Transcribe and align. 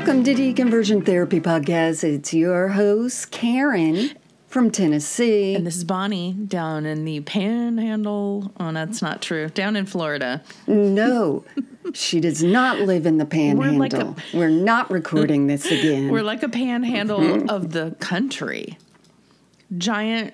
Welcome 0.00 0.24
to 0.24 0.34
Deconversion 0.34 1.04
Therapy 1.04 1.40
Podcast. 1.40 2.04
It's 2.04 2.32
your 2.32 2.68
host, 2.68 3.30
Karen 3.30 4.12
from 4.48 4.70
Tennessee. 4.70 5.54
And 5.54 5.66
this 5.66 5.76
is 5.76 5.84
Bonnie 5.84 6.32
down 6.32 6.86
in 6.86 7.04
the 7.04 7.20
panhandle. 7.20 8.50
Oh, 8.58 8.72
that's 8.72 9.02
not 9.02 9.20
true. 9.20 9.50
Down 9.50 9.76
in 9.76 9.84
Florida. 9.84 10.42
No, 10.66 11.44
she 11.92 12.18
does 12.18 12.42
not 12.42 12.78
live 12.78 13.04
in 13.04 13.18
the 13.18 13.26
panhandle. 13.26 13.74
We're, 13.74 13.78
like 13.78 13.92
a, 13.92 14.16
We're 14.32 14.48
not 14.48 14.90
recording 14.90 15.48
this 15.48 15.66
again. 15.66 16.08
We're 16.08 16.22
like 16.22 16.42
a 16.42 16.48
panhandle 16.48 17.20
mm-hmm. 17.20 17.50
of 17.50 17.72
the 17.72 17.94
country. 18.00 18.78
Giant 19.76 20.32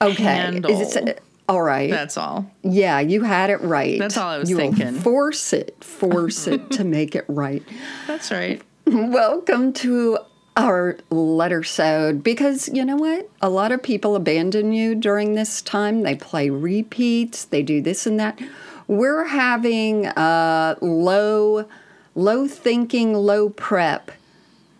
okay. 0.00 0.22
handle. 0.22 0.80
It, 0.80 0.96
uh, 0.96 1.12
all 1.46 1.60
right. 1.60 1.90
That's 1.90 2.16
all. 2.16 2.50
Yeah, 2.62 3.00
you 3.00 3.22
had 3.22 3.50
it 3.50 3.60
right. 3.60 3.98
That's 3.98 4.16
all 4.16 4.30
I 4.30 4.38
was 4.38 4.48
you 4.48 4.56
thinking. 4.56 4.94
Force 4.94 5.52
it, 5.52 5.84
force 5.84 6.46
it 6.46 6.70
to 6.70 6.84
make 6.84 7.14
it 7.14 7.26
right. 7.28 7.62
That's 8.06 8.30
right. 8.30 8.62
Welcome 8.86 9.72
to 9.74 10.18
our 10.58 10.98
letter 11.08 11.64
sode 11.64 12.22
because 12.22 12.68
you 12.68 12.84
know 12.84 12.96
what? 12.96 13.30
A 13.40 13.48
lot 13.48 13.72
of 13.72 13.82
people 13.82 14.14
abandon 14.14 14.74
you 14.74 14.94
during 14.94 15.34
this 15.34 15.62
time. 15.62 16.02
They 16.02 16.14
play 16.14 16.50
repeats, 16.50 17.46
they 17.46 17.62
do 17.62 17.80
this 17.80 18.06
and 18.06 18.20
that. 18.20 18.38
We're 18.86 19.24
having 19.24 20.04
a 20.04 20.76
low 20.82 21.66
low 22.14 22.46
thinking, 22.46 23.14
low 23.14 23.48
prep 23.48 24.10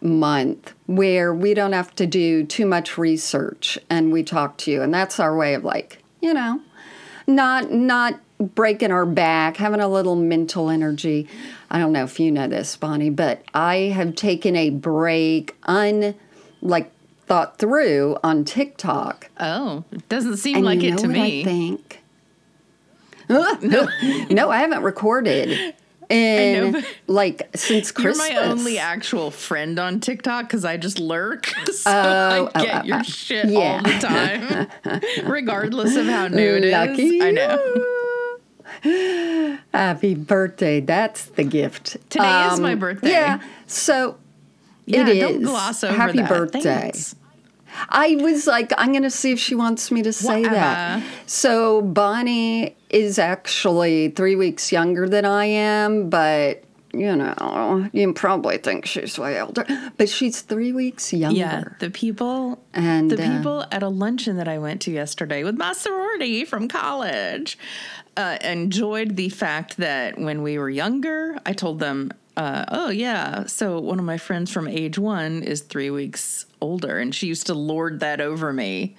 month 0.02 0.74
where 0.84 1.32
we 1.32 1.54
don't 1.54 1.72
have 1.72 1.94
to 1.94 2.06
do 2.06 2.44
too 2.44 2.66
much 2.66 2.98
research 2.98 3.78
and 3.88 4.12
we 4.12 4.22
talk 4.22 4.58
to 4.58 4.70
you 4.70 4.82
and 4.82 4.92
that's 4.92 5.18
our 5.18 5.34
way 5.34 5.54
of 5.54 5.64
like, 5.64 6.02
you 6.20 6.34
know, 6.34 6.60
not 7.26 7.70
not 7.72 8.20
breaking 8.38 8.90
our 8.90 9.06
back, 9.06 9.56
having 9.56 9.80
a 9.80 9.88
little 9.88 10.16
mental 10.16 10.70
energy. 10.70 11.28
I 11.70 11.78
don't 11.78 11.92
know 11.92 12.04
if 12.04 12.18
you 12.20 12.30
know 12.30 12.48
this, 12.48 12.76
Bonnie, 12.76 13.10
but 13.10 13.42
I 13.52 13.76
have 13.94 14.14
taken 14.14 14.56
a 14.56 14.70
break, 14.70 15.56
un 15.64 16.14
like 16.62 16.90
thought 17.26 17.58
through 17.58 18.16
on 18.22 18.44
TikTok. 18.44 19.30
Oh, 19.38 19.84
it 19.92 20.08
doesn't 20.08 20.38
seem 20.38 20.56
and 20.56 20.64
like 20.64 20.80
you 20.80 20.94
it 20.94 20.98
to 20.98 21.08
me. 21.08 21.40
I 21.40 21.44
think. 21.44 22.02
no. 23.28 23.88
no, 24.30 24.50
I 24.50 24.58
haven't 24.58 24.82
recorded. 24.82 25.74
And 26.10 26.74
know, 26.74 26.82
like 27.06 27.48
since 27.56 27.90
Christmas, 27.90 28.28
you're 28.28 28.42
my 28.42 28.48
only 28.50 28.78
actual 28.78 29.30
friend 29.30 29.78
on 29.78 30.00
TikTok 30.00 30.46
because 30.46 30.64
I 30.64 30.76
just 30.76 30.98
lurk, 30.98 31.46
so 31.72 31.90
oh, 31.90 32.50
I 32.54 32.64
get 32.64 32.82
oh, 32.82 32.84
your 32.84 32.96
uh, 32.98 33.02
shit 33.02 33.46
yeah. 33.46 33.58
all 33.58 33.82
the 33.82 33.98
time, 33.98 35.26
regardless 35.30 35.96
of 35.96 36.06
how 36.06 36.28
new 36.28 36.56
it 36.56 36.70
Lucky 36.70 37.18
is. 37.18 37.24
I 37.24 37.30
know. 37.30 38.00
Happy 38.84 40.14
birthday. 40.14 40.80
That's 40.80 41.26
the 41.26 41.44
gift. 41.44 41.96
Today 42.10 42.24
um, 42.24 42.52
is 42.54 42.60
my 42.60 42.74
birthday. 42.74 43.10
Yeah. 43.10 43.42
So 43.66 44.18
yeah, 44.86 45.08
it 45.08 45.20
don't 45.20 45.40
is. 45.40 45.46
gloss 45.48 45.82
over 45.84 45.94
Happy 45.94 46.18
that. 46.18 46.28
birthday. 46.28 46.60
Thanks. 46.60 47.16
I 47.88 48.16
was 48.20 48.46
like, 48.46 48.72
I'm 48.78 48.92
going 48.92 49.02
to 49.02 49.10
see 49.10 49.32
if 49.32 49.40
she 49.40 49.54
wants 49.54 49.90
me 49.90 50.02
to 50.02 50.12
say 50.12 50.42
that. 50.42 51.02
So 51.26 51.82
Bonnie 51.82 52.76
is 52.90 53.18
actually 53.18 54.10
three 54.10 54.36
weeks 54.36 54.70
younger 54.70 55.08
than 55.08 55.24
I 55.24 55.46
am, 55.46 56.08
but 56.08 56.62
you 56.92 57.16
know, 57.16 57.90
you 57.92 58.12
probably 58.12 58.58
think 58.58 58.86
she's 58.86 59.18
way 59.18 59.40
older, 59.40 59.66
but 59.96 60.08
she's 60.08 60.42
three 60.42 60.72
weeks 60.72 61.12
younger. 61.12 61.36
Yeah, 61.36 61.64
the 61.80 61.90
people 61.90 62.62
and 62.72 63.10
the 63.10 63.20
uh, 63.20 63.36
people 63.36 63.64
at 63.72 63.82
a 63.82 63.88
luncheon 63.88 64.36
that 64.36 64.46
I 64.46 64.58
went 64.58 64.82
to 64.82 64.92
yesterday 64.92 65.42
with 65.42 65.56
my 65.56 65.72
sorority 65.72 66.44
from 66.44 66.68
college 66.68 67.58
uh, 68.16 68.38
enjoyed 68.42 69.16
the 69.16 69.28
fact 69.28 69.76
that 69.78 70.18
when 70.18 70.42
we 70.42 70.58
were 70.58 70.70
younger, 70.70 71.38
I 71.44 71.52
told 71.52 71.78
them, 71.78 72.12
uh, 72.36 72.64
"Oh 72.68 72.90
yeah, 72.90 73.46
so 73.46 73.80
one 73.80 73.98
of 73.98 74.04
my 74.04 74.18
friends 74.18 74.50
from 74.50 74.68
age 74.68 74.98
one 74.98 75.42
is 75.42 75.60
three 75.60 75.90
weeks 75.90 76.46
older, 76.60 76.98
and 76.98 77.14
she 77.14 77.26
used 77.26 77.46
to 77.46 77.54
lord 77.54 78.00
that 78.00 78.20
over 78.20 78.52
me 78.52 78.96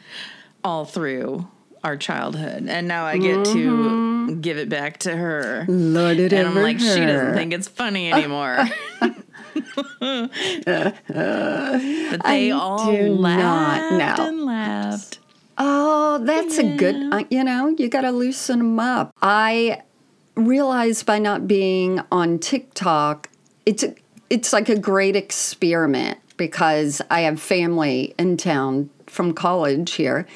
all 0.63 0.85
through." 0.85 1.47
Our 1.83 1.97
childhood, 1.97 2.65
and 2.67 2.87
now 2.87 3.05
I 3.05 3.19
get 3.19 3.41
mm-hmm. 3.41 4.27
to 4.27 4.35
give 4.37 4.57
it 4.57 4.69
back 4.69 4.97
to 5.01 5.15
her. 5.15 5.65
Lord 5.67 6.17
it 6.17 6.33
over. 6.33 6.41
and 6.41 6.57
I'm 6.57 6.63
like, 6.63 6.81
her. 6.81 6.95
she 6.95 7.05
doesn't 7.05 7.35
think 7.35 7.53
it's 7.53 7.67
funny 7.67 8.11
anymore. 8.11 8.57
but 8.99 9.13
they 11.05 12.23
I 12.23 12.49
all 12.49 12.91
laughed 12.91 13.91
and 13.91 14.01
laughed. 14.01 14.19
Oh, 15.57 16.19
that's 16.23 16.57
yeah. 16.57 16.65
a 16.65 16.77
good, 16.77 17.13
uh, 17.13 17.23
you 17.29 17.43
know, 17.43 17.75
you 17.77 17.89
got 17.89 18.01
to 18.01 18.11
loosen 18.11 18.59
them 18.59 18.79
up. 18.79 19.13
I 19.21 19.81
realized 20.35 21.05
by 21.05 21.19
not 21.19 21.47
being 21.47 22.01
on 22.11 22.39
TikTok, 22.39 23.29
it's 23.65 23.83
a, 23.83 23.95
it's 24.29 24.51
like 24.51 24.69
a 24.69 24.77
great 24.77 25.15
experiment 25.15 26.19
because 26.37 27.01
I 27.09 27.21
have 27.21 27.41
family 27.41 28.13
in 28.17 28.37
town 28.37 28.89
from 29.07 29.33
college 29.33 29.93
here. 29.93 30.27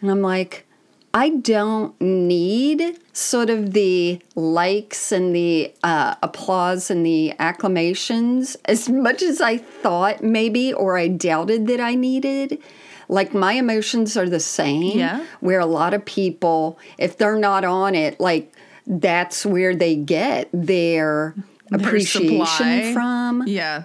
And 0.00 0.10
I'm 0.10 0.22
like, 0.22 0.66
I 1.12 1.30
don't 1.30 2.00
need 2.00 2.98
sort 3.12 3.50
of 3.50 3.72
the 3.72 4.20
likes 4.36 5.10
and 5.10 5.34
the 5.34 5.74
uh, 5.82 6.14
applause 6.22 6.88
and 6.90 7.04
the 7.04 7.34
acclamations 7.40 8.56
as 8.66 8.88
much 8.88 9.20
as 9.20 9.40
I 9.40 9.58
thought 9.58 10.22
maybe 10.22 10.72
or 10.72 10.96
I 10.96 11.08
doubted 11.08 11.66
that 11.66 11.80
I 11.80 11.96
needed. 11.96 12.62
Like 13.10 13.34
my 13.34 13.54
emotions 13.54 14.16
are 14.16 14.28
the 14.28 14.40
same. 14.40 14.96
Yeah. 14.96 15.26
Where 15.40 15.58
a 15.58 15.66
lot 15.66 15.94
of 15.94 16.04
people, 16.04 16.78
if 16.96 17.18
they're 17.18 17.38
not 17.38 17.64
on 17.64 17.94
it, 17.94 18.20
like 18.20 18.54
that's 18.86 19.44
where 19.44 19.74
they 19.74 19.96
get 19.96 20.48
their, 20.52 21.34
their 21.70 21.80
appreciation 21.80 22.46
supply. 22.46 22.92
from. 22.92 23.44
Yeah. 23.46 23.84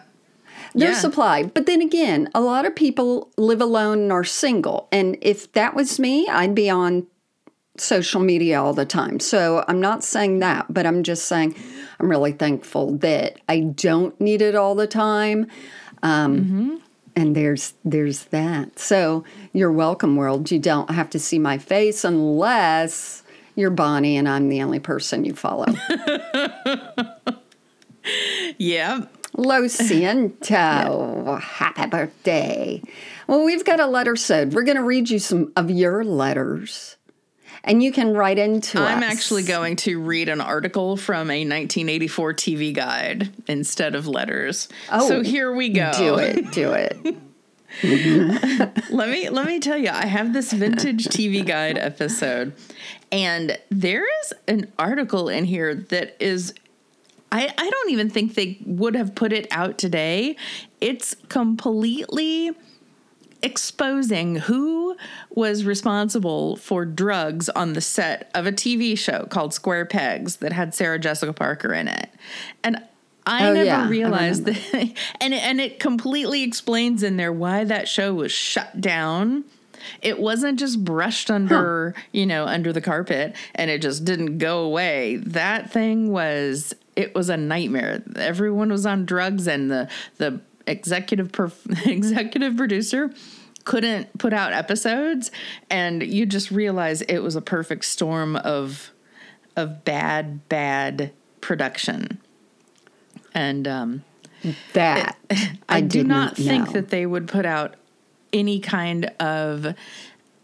Their 0.75 0.91
yeah. 0.91 0.97
supply. 0.97 1.43
But 1.43 1.65
then 1.65 1.81
again, 1.81 2.29
a 2.35 2.41
lot 2.41 2.65
of 2.65 2.75
people 2.75 3.31
live 3.35 3.61
alone 3.61 3.99
and 4.03 4.11
are 4.11 4.23
single. 4.23 4.87
And 4.91 5.17
if 5.21 5.51
that 5.53 5.73
was 5.73 5.99
me, 5.99 6.27
I'd 6.27 6.53
be 6.53 6.69
on 6.69 7.07
social 7.77 8.21
media 8.21 8.61
all 8.61 8.73
the 8.73 8.85
time. 8.85 9.19
So 9.19 9.65
I'm 9.67 9.81
not 9.81 10.03
saying 10.03 10.39
that, 10.39 10.71
but 10.71 10.85
I'm 10.85 11.01
just 11.01 11.25
saying 11.25 11.55
I'm 11.99 12.09
really 12.09 12.31
thankful 12.31 12.97
that 12.99 13.39
I 13.49 13.61
don't 13.61 14.19
need 14.21 14.41
it 14.41 14.55
all 14.55 14.75
the 14.75 14.87
time. 14.87 15.47
Um, 16.03 16.37
mm-hmm 16.37 16.75
and 17.15 17.35
there's 17.35 17.73
there's 17.83 18.25
that. 18.25 18.79
So 18.79 19.23
you're 19.53 19.71
welcome, 19.71 20.15
world. 20.15 20.51
You 20.51 20.59
don't 20.59 20.89
have 20.89 21.09
to 21.11 21.19
see 21.19 21.39
my 21.39 21.57
face 21.57 22.03
unless 22.03 23.23
you're 23.55 23.69
Bonnie 23.69 24.17
and 24.17 24.27
I'm 24.27 24.49
the 24.49 24.61
only 24.61 24.79
person 24.79 25.25
you 25.25 25.33
follow. 25.33 25.67
yeah. 28.57 29.05
Lo 29.37 29.63
siento. 29.63 30.49
Yeah. 30.49 31.39
Happy 31.39 31.87
birthday. 31.87 32.81
Well, 33.27 33.43
we've 33.43 33.65
got 33.65 33.79
a 33.79 33.87
letter 33.87 34.15
said. 34.15 34.53
We're 34.53 34.63
going 34.63 34.77
to 34.77 34.83
read 34.83 35.09
you 35.09 35.19
some 35.19 35.51
of 35.55 35.69
your 35.69 36.03
letters 36.03 36.95
and 37.65 37.83
you 37.83 37.91
can 37.91 38.13
write 38.13 38.37
into 38.37 38.79
I'm 38.79 38.99
us. 38.99 39.11
actually 39.11 39.43
going 39.43 39.75
to 39.77 39.99
read 39.99 40.29
an 40.29 40.39
article 40.39 40.95
from 40.95 41.29
a 41.29 41.41
1984 41.41 42.33
TV 42.35 42.73
guide 42.73 43.29
instead 43.47 43.95
of 43.95 44.07
letters. 44.07 44.69
Oh, 44.91 45.07
so 45.07 45.23
here 45.23 45.53
we 45.53 45.69
go. 45.69 45.91
Do 45.97 46.15
it. 46.17 46.51
Do 46.51 46.71
it. 46.71 46.97
let 47.83 49.09
me 49.09 49.27
let 49.27 49.47
me 49.47 49.59
tell 49.59 49.77
you, 49.77 49.89
I 49.89 50.05
have 50.05 50.31
this 50.31 50.53
vintage 50.53 51.07
TV 51.07 51.45
guide 51.45 51.77
episode, 51.77 52.53
and 53.11 53.59
there 53.69 54.05
is 54.21 54.33
an 54.47 54.71
article 54.79 55.27
in 55.27 55.43
here 55.43 55.75
that 55.75 56.15
is 56.23 56.53
I, 57.33 57.53
I 57.57 57.69
don't 57.69 57.91
even 57.91 58.09
think 58.09 58.35
they 58.35 58.59
would 58.65 58.95
have 58.95 59.13
put 59.13 59.33
it 59.33 59.47
out 59.51 59.77
today. 59.77 60.37
It's 60.79 61.17
completely 61.27 62.51
exposing 63.45 64.37
who 64.37 64.97
was 65.29 65.65
responsible 65.65 66.55
for 66.55 66.83
drugs 66.83 67.47
on 67.49 67.73
the 67.73 67.81
set 67.81 68.31
of 68.33 68.47
a 68.47 68.51
TV 68.51 68.97
show 68.97 69.27
called 69.27 69.53
Square 69.53 69.85
Pegs 69.85 70.37
that 70.37 70.51
had 70.51 70.73
Sarah 70.73 70.97
Jessica 70.97 71.31
Parker 71.31 71.71
in 71.71 71.87
it. 71.87 72.09
And 72.63 72.83
I 73.27 73.47
oh, 73.47 73.53
never 73.53 73.65
yeah, 73.65 73.87
realized 73.87 74.45
that 74.45 74.57
and 75.21 75.33
it, 75.33 75.43
and 75.43 75.61
it 75.61 75.79
completely 75.79 76.41
explains 76.41 77.03
in 77.03 77.17
there 77.17 77.31
why 77.31 77.63
that 77.63 77.87
show 77.87 78.15
was 78.15 78.31
shut 78.31 78.81
down. 78.81 79.45
It 80.01 80.19
wasn't 80.19 80.57
just 80.57 80.83
brushed 80.83 81.29
under, 81.29 81.93
huh. 81.95 82.01
you 82.11 82.25
know, 82.25 82.45
under 82.45 82.73
the 82.73 82.81
carpet 82.81 83.35
and 83.53 83.69
it 83.69 83.83
just 83.83 84.05
didn't 84.05 84.39
go 84.39 84.61
away. 84.61 85.17
That 85.17 85.71
thing 85.71 86.11
was 86.11 86.73
it 86.95 87.13
was 87.13 87.29
a 87.29 87.37
nightmare. 87.37 88.01
Everyone 88.15 88.71
was 88.71 88.87
on 88.87 89.05
drugs 89.05 89.47
and 89.47 89.69
the 89.69 89.87
the 90.17 90.41
executive 90.67 91.31
perf- 91.31 91.87
executive 91.87 92.57
producer 92.57 93.11
couldn't 93.63 94.15
put 94.19 94.31
out 94.31 94.53
episodes 94.53 95.31
and 95.69 96.03
you 96.03 96.25
just 96.25 96.51
realize 96.51 97.01
it 97.03 97.19
was 97.19 97.35
a 97.35 97.41
perfect 97.41 97.85
storm 97.85 98.35
of 98.35 98.91
of 99.55 99.83
bad 99.83 100.47
bad 100.49 101.11
production 101.41 102.19
and 103.33 103.67
um 103.67 104.03
that 104.73 105.17
it, 105.29 105.57
I, 105.69 105.77
I, 105.77 105.81
do 105.81 106.03
not 106.03 106.37
know. 106.37 106.45
think 106.45 106.73
that 106.73 106.89
they 106.89 107.05
would 107.05 107.27
put 107.27 107.45
out 107.45 107.75
any 108.31 108.59
kind 108.59 109.05
of 109.19 109.75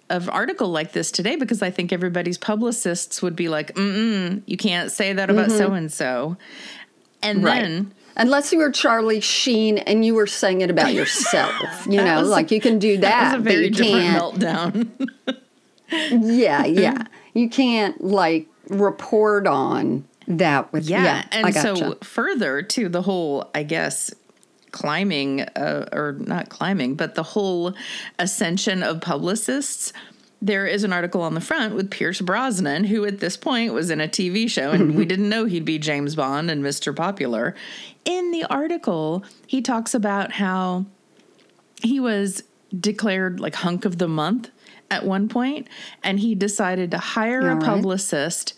of 0.10 0.30
article 0.30 0.70
like 0.70 0.92
this 0.92 1.10
today 1.12 1.36
because 1.36 1.62
I 1.62 1.72
think 1.72 1.94
everybody's 1.94 2.38
publicists 2.38 3.22
would 3.22 3.36
be 3.36 3.48
like, 3.48 3.74
mm 3.76 4.42
you 4.46 4.58
can't 4.58 4.92
say 4.92 5.14
that 5.14 5.30
about 5.30 5.52
so 5.52 5.74
and 5.74 5.92
so. 5.92 6.38
And 7.24 7.46
then 7.46 7.94
Unless 8.16 8.52
you 8.52 8.60
were 8.60 8.72
Charlie 8.72 9.22
Sheen 9.22 9.78
and 9.80 10.04
you 10.06 10.14
were 10.16 10.28
saying 10.28 10.62
it 10.62 10.70
about 10.70 10.94
yourself, 10.94 11.54
you 11.90 11.98
know, 12.04 12.22
was- 12.22 12.30
like 12.30 12.52
you 12.52 12.60
can 12.62 12.80
do 12.80 12.98
that. 12.98 13.02
That 13.02 13.38
was 13.38 13.48
a 13.48 13.50
very 13.50 13.70
different 13.70 14.40
meltdown. 14.40 15.12
Yeah, 15.92 16.66
yeah. 16.66 17.04
You 17.34 17.50
can't 17.50 18.02
like 18.02 18.48
report 18.70 19.48
on 19.48 20.06
that 20.28 20.72
with 20.72 20.86
Yeah, 20.86 21.04
yeah. 21.04 21.26
and 21.32 21.48
I 21.48 21.52
so 21.52 21.98
further 22.02 22.62
to 22.62 22.88
the 22.90 23.02
whole, 23.02 23.50
I 23.54 23.64
guess, 23.64 24.14
climbing 24.72 25.42
uh, 25.42 25.90
or 25.92 26.14
not 26.20 26.50
climbing, 26.50 26.96
but 26.96 27.16
the 27.16 27.24
whole 27.24 27.74
ascension 28.20 28.84
of 28.84 29.02
publicists. 29.02 29.92
There 30.42 30.66
is 30.66 30.84
an 30.84 30.92
article 30.92 31.22
on 31.22 31.36
the 31.36 31.42
front 31.42 31.76
with 31.76 31.92
Pierce 31.92 32.20
Brosnan, 32.20 32.86
who 32.86 33.06
at 33.06 33.20
this 33.20 33.38
point 33.38 33.74
was 33.74 33.92
in 33.92 34.02
a 34.02 34.08
TV 34.08 34.50
show, 34.50 34.72
and 34.72 34.96
we 34.96 35.06
didn't 35.12 35.30
know 35.30 35.46
he'd 35.46 35.66
be 35.66 35.78
James 35.78 36.16
Bond 36.16 36.50
and 36.50 36.64
Mr. 36.64 36.96
Popular. 36.96 37.56
In 38.06 38.32
the 38.32 38.44
article, 38.46 39.24
he 39.46 39.62
talks 39.62 39.94
about 39.94 40.34
how 40.34 40.86
he 41.84 42.00
was 42.00 42.44
declared 42.80 43.40
like 43.40 43.56
hunk 43.56 43.86
of 43.86 43.98
the 43.98 44.08
month 44.08 44.50
at 44.90 45.06
one 45.06 45.28
point 45.28 45.68
and 46.04 46.20
he 46.20 46.36
decided 46.36 46.92
to 46.92 46.98
hire 46.98 47.50
a 47.50 47.56
right. 47.56 47.64
publicist 47.64 48.54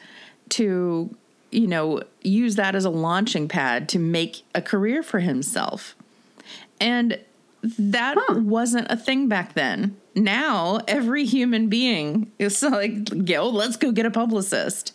to 0.49 1.15
you 1.51 1.67
know 1.67 2.01
use 2.21 2.55
that 2.55 2.75
as 2.75 2.85
a 2.85 2.89
launching 2.89 3.47
pad 3.47 3.89
to 3.89 3.97
make 3.97 4.43
a 4.53 4.61
career 4.61 5.01
for 5.01 5.19
himself 5.19 5.95
and 6.79 7.19
that 7.63 8.17
wasn't 8.29 8.85
a 8.89 8.97
thing 8.97 9.27
back 9.27 9.53
then 9.53 9.95
now 10.15 10.79
every 10.87 11.25
human 11.25 11.67
being 11.69 12.31
is 12.39 12.61
like 12.63 13.09
yo 13.27 13.47
let's 13.47 13.77
go 13.77 13.91
get 13.91 14.05
a 14.05 14.11
publicist 14.11 14.93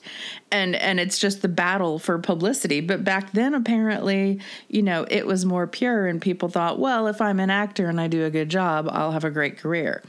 and 0.50 0.76
and 0.76 1.00
it's 1.00 1.19
just 1.19 1.43
the 1.43 1.49
battle 1.49 1.99
for 1.99 2.19
publicity 2.19 2.81
but 2.81 3.03
back 3.05 3.32
then 3.32 3.55
apparently 3.55 4.41
you 4.69 4.82
know 4.82 5.05
it 5.11 5.26
was 5.26 5.44
more 5.44 5.67
pure 5.67 6.06
and 6.06 6.23
people 6.23 6.49
thought 6.49 6.79
well 6.79 7.06
if 7.06 7.20
i'm 7.20 7.41
an 7.41 7.50
actor 7.50 7.88
and 7.88 8.00
i 8.00 8.06
do 8.06 8.25
a 8.25 8.31
good 8.31 8.49
job 8.49 8.88
i'll 8.93 9.12
have 9.12 9.25
a 9.25 9.31
great 9.31 9.59
career 9.59 10.03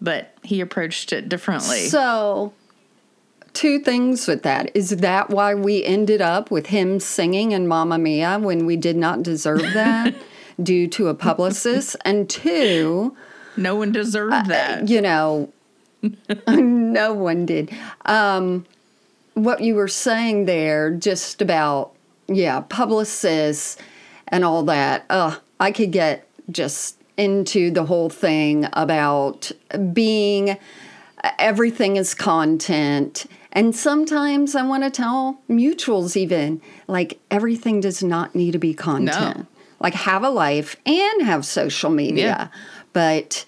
but 0.00 0.34
he 0.42 0.60
approached 0.60 1.12
it 1.12 1.28
differently 1.28 1.86
So, 1.86 2.52
two 3.54 3.78
things 3.78 4.26
with 4.26 4.42
that. 4.42 4.70
Is 4.74 4.90
that 4.90 5.30
why 5.30 5.54
we 5.54 5.82
ended 5.84 6.20
up 6.20 6.50
with 6.50 6.66
him 6.66 7.00
singing 7.00 7.52
in 7.52 7.66
Mamma 7.66 7.98
Mia 7.98 8.38
when 8.38 8.66
we 8.66 8.76
did 8.76 8.96
not 8.96 9.22
deserve 9.22 9.62
that 9.72 10.14
due 10.62 10.86
to 10.88 11.08
a 11.08 11.14
publicist? 11.14 11.96
And 12.04 12.28
two, 12.28 13.16
no 13.56 13.76
one 13.76 13.92
deserved 13.92 14.46
that 14.46 14.88
you 14.88 15.00
know, 15.00 15.52
no 16.48 17.14
one 17.14 17.46
did. 17.46 17.70
Um, 18.04 18.66
what 19.34 19.60
you 19.60 19.74
were 19.74 19.88
saying 19.88 20.46
there, 20.46 20.90
just 20.90 21.42
about, 21.42 21.92
yeah, 22.28 22.60
publicists 22.60 23.76
and 24.28 24.44
all 24.44 24.62
that. 24.64 25.04
Uh, 25.10 25.36
I 25.60 25.72
could 25.72 25.90
get 25.92 26.28
just 26.50 27.00
into 27.16 27.70
the 27.70 27.84
whole 27.84 28.10
thing 28.10 28.66
about 28.72 29.50
being 29.92 30.56
everything 31.38 31.96
is 31.96 32.14
content. 32.14 33.26
And 33.52 33.74
sometimes 33.74 34.54
I 34.54 34.62
want 34.62 34.82
to 34.82 34.90
tell 34.90 35.40
mutuals, 35.48 36.16
even 36.16 36.60
like 36.88 37.18
everything 37.30 37.80
does 37.80 38.02
not 38.02 38.34
need 38.34 38.52
to 38.52 38.58
be 38.58 38.74
content. 38.74 39.46
Like 39.80 39.94
have 39.94 40.22
a 40.22 40.30
life 40.30 40.76
and 40.86 41.22
have 41.22 41.44
social 41.44 41.90
media. 41.90 42.24
Yeah. 42.24 42.48
But 42.92 43.44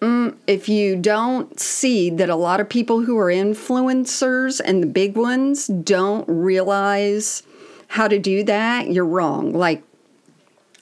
mm, 0.00 0.36
if 0.46 0.68
you 0.68 0.96
don't 0.96 1.58
see 1.58 2.10
that 2.10 2.28
a 2.28 2.36
lot 2.36 2.60
of 2.60 2.68
people 2.68 3.02
who 3.02 3.18
are 3.18 3.28
influencers 3.28 4.60
and 4.64 4.82
the 4.82 4.86
big 4.86 5.16
ones 5.16 5.66
don't 5.66 6.24
realize 6.28 7.42
how 7.88 8.08
to 8.08 8.18
do 8.18 8.44
that, 8.44 8.90
you're 8.90 9.06
wrong. 9.06 9.52
Like 9.52 9.82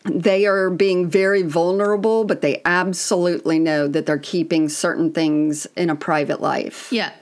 they 0.04 0.46
are 0.46 0.70
being 0.70 1.08
very 1.08 1.42
vulnerable, 1.42 2.24
but 2.24 2.40
they 2.40 2.62
absolutely 2.64 3.58
know 3.58 3.86
that 3.88 4.06
they're 4.06 4.18
keeping 4.18 4.68
certain 4.68 5.12
things 5.12 5.66
in 5.76 5.90
a 5.90 5.96
private 5.96 6.40
life. 6.40 6.90
yeah 6.90 7.12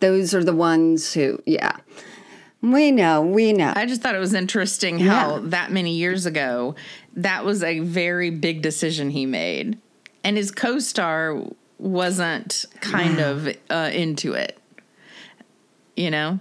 Those 0.00 0.34
are 0.34 0.44
the 0.44 0.54
ones 0.54 1.12
who, 1.12 1.42
yeah. 1.44 1.76
We 2.62 2.92
know, 2.92 3.22
we 3.22 3.52
know. 3.52 3.72
I 3.74 3.86
just 3.86 4.02
thought 4.02 4.14
it 4.14 4.20
was 4.20 4.34
interesting 4.34 5.00
how 5.00 5.34
Yeah. 5.36 5.40
that 5.46 5.72
many 5.72 5.94
years 5.96 6.26
ago, 6.26 6.76
that 7.16 7.44
was 7.44 7.62
a 7.62 7.80
very 7.80 8.30
big 8.30 8.62
decision 8.62 9.10
he 9.10 9.26
made. 9.26 9.78
And 10.22 10.36
his 10.36 10.52
co 10.52 10.78
star 10.78 11.42
wasn't 11.78 12.64
kind 12.80 13.18
of 13.18 13.48
uh, 13.68 13.90
into 13.92 14.34
it. 14.34 14.58
You 15.96 16.10
know? 16.10 16.38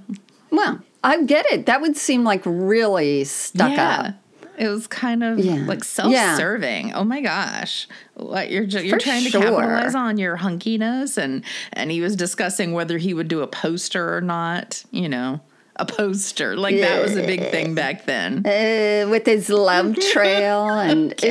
well, 0.51 0.79
I 1.03 1.23
get 1.23 1.45
it. 1.47 1.65
That 1.65 1.81
would 1.81 1.97
seem 1.97 2.23
like 2.23 2.41
really 2.45 3.23
stuck 3.23 3.77
up. 3.77 4.13
It 4.57 4.67
was 4.67 4.85
kind 4.85 5.23
of 5.23 5.39
Yeah. 5.39 5.63
like 5.65 5.83
self-serving. 5.83 6.93
Oh 6.93 7.03
my 7.03 7.21
gosh, 7.21 7.87
what 8.13 8.51
you're 8.51 8.63
you're 8.63 8.99
For 8.99 9.03
trying 9.03 9.23
to 9.23 9.29
sure. 9.31 9.41
capitalize 9.41 9.95
on 9.95 10.19
your 10.19 10.37
hunkiness, 10.37 11.17
and 11.17 11.43
and 11.73 11.89
he 11.89 11.99
was 12.01 12.15
discussing 12.15 12.73
whether 12.73 12.99
he 12.99 13.13
would 13.15 13.27
do 13.27 13.41
a 13.41 13.47
poster 13.47 14.15
or 14.15 14.21
not. 14.21 14.83
You 14.91 15.09
know, 15.09 15.41
a 15.77 15.85
poster 15.85 16.55
like 16.55 16.75
that 16.77 17.01
was 17.01 17.15
a 17.15 17.25
big 17.25 17.39
thing 17.49 17.73
back 17.75 18.05
then. 18.05 18.45
Uh, 18.45 19.09
with 19.09 19.25
his 19.25 19.49
love 19.49 19.95
trail 20.11 20.69
and 20.69 21.13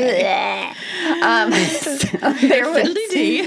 um, 1.22 1.52
so 1.52 2.32
there 2.40 2.70
was, 2.72 2.84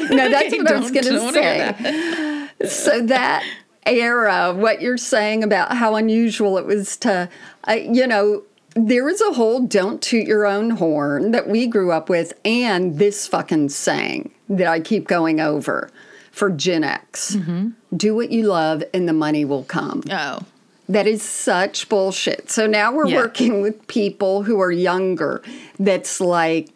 no, 0.10 0.30
that's 0.30 0.54
Okay, 0.54 0.57
what 0.62 0.72
I 0.72 0.80
was 0.80 0.92
going 0.92 1.06
to 1.06 1.31
say. 1.34 2.68
so 2.68 3.01
that 3.07 3.44
era, 3.86 4.54
what 4.54 4.81
you're 4.81 4.98
saying 4.98 5.44
about 5.44 5.75
how 5.75 5.95
unusual 5.95 6.57
it 6.57 6.66
was 6.66 6.96
to, 6.98 7.28
uh, 7.68 7.72
you 7.74 8.07
know, 8.07 8.44
there 8.75 9.07
is 9.10 9.22
a 9.22 9.34
whole 9.34 9.60
"don't 9.68 10.01
toot 10.01 10.25
your 10.28 10.46
own 10.48 10.72
horn" 10.72 11.31
that 11.31 11.48
we 11.48 11.68
grew 11.68 11.92
up 11.92 12.10
with, 12.10 12.34
and 12.44 12.98
this 12.98 13.28
fucking 13.28 13.69
saying 13.69 14.31
that 14.50 14.66
I 14.68 14.80
keep 14.80 15.07
going 15.07 15.39
over 15.39 15.89
for 16.31 16.50
Gen 16.50 16.84
X: 16.84 17.36
Mm-hmm. 17.36 17.69
"Do 17.96 18.16
what 18.16 18.31
you 18.31 18.44
love, 18.48 18.84
and 18.94 19.07
the 19.07 19.13
money 19.13 19.46
will 19.46 19.63
come." 19.63 20.01
Oh, 20.10 20.39
That 20.90 21.08
is 21.08 21.22
such 21.22 21.88
bullshit. 21.90 22.52
So 22.52 22.68
now 22.68 22.92
we're 22.92 23.08
Yeah. 23.08 23.18
working 23.18 23.62
with 23.62 23.88
people 23.88 24.44
who 24.44 24.60
are 24.60 24.72
younger 24.72 25.42
that's 25.80 26.20
like, 26.20 26.70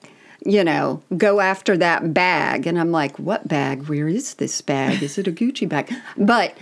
you 0.45 0.63
know, 0.63 1.01
go 1.17 1.41
after 1.41 1.75
that 1.77 2.13
bag. 2.13 2.65
And 2.67 2.79
I'm 2.79 2.91
like, 2.91 3.17
what 3.19 3.47
bag? 3.47 3.87
Where 3.87 4.07
is 4.07 4.35
this 4.35 4.61
bag? 4.61 5.03
Is 5.03 5.17
it 5.17 5.27
a 5.27 5.31
Gucci 5.31 5.67
bag? 5.67 5.93
But 6.15 6.55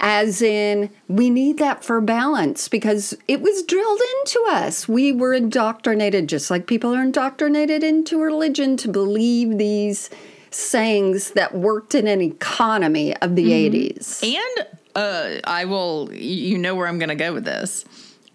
as 0.00 0.40
in, 0.40 0.90
we 1.08 1.28
need 1.28 1.58
that 1.58 1.84
for 1.84 2.00
balance 2.00 2.68
because 2.68 3.14
it 3.26 3.40
was 3.40 3.62
drilled 3.64 4.00
into 4.20 4.44
us. 4.48 4.88
We 4.88 5.12
were 5.12 5.34
indoctrinated, 5.34 6.28
just 6.28 6.50
like 6.50 6.66
people 6.66 6.94
are 6.94 7.02
indoctrinated 7.02 7.82
into 7.82 8.18
religion, 8.22 8.76
to 8.78 8.88
believe 8.88 9.58
these 9.58 10.08
sayings 10.50 11.32
that 11.32 11.54
worked 11.54 11.94
in 11.94 12.06
an 12.06 12.22
economy 12.22 13.14
of 13.16 13.36
the 13.36 13.46
mm-hmm. 13.50 13.74
80s. 13.74 14.22
and 14.22 14.66
uh, 14.98 15.40
I 15.44 15.64
will. 15.64 16.10
You 16.12 16.58
know 16.58 16.74
where 16.74 16.86
I'm 16.86 16.98
going 16.98 17.08
to 17.10 17.14
go 17.14 17.32
with 17.32 17.44
this. 17.44 17.84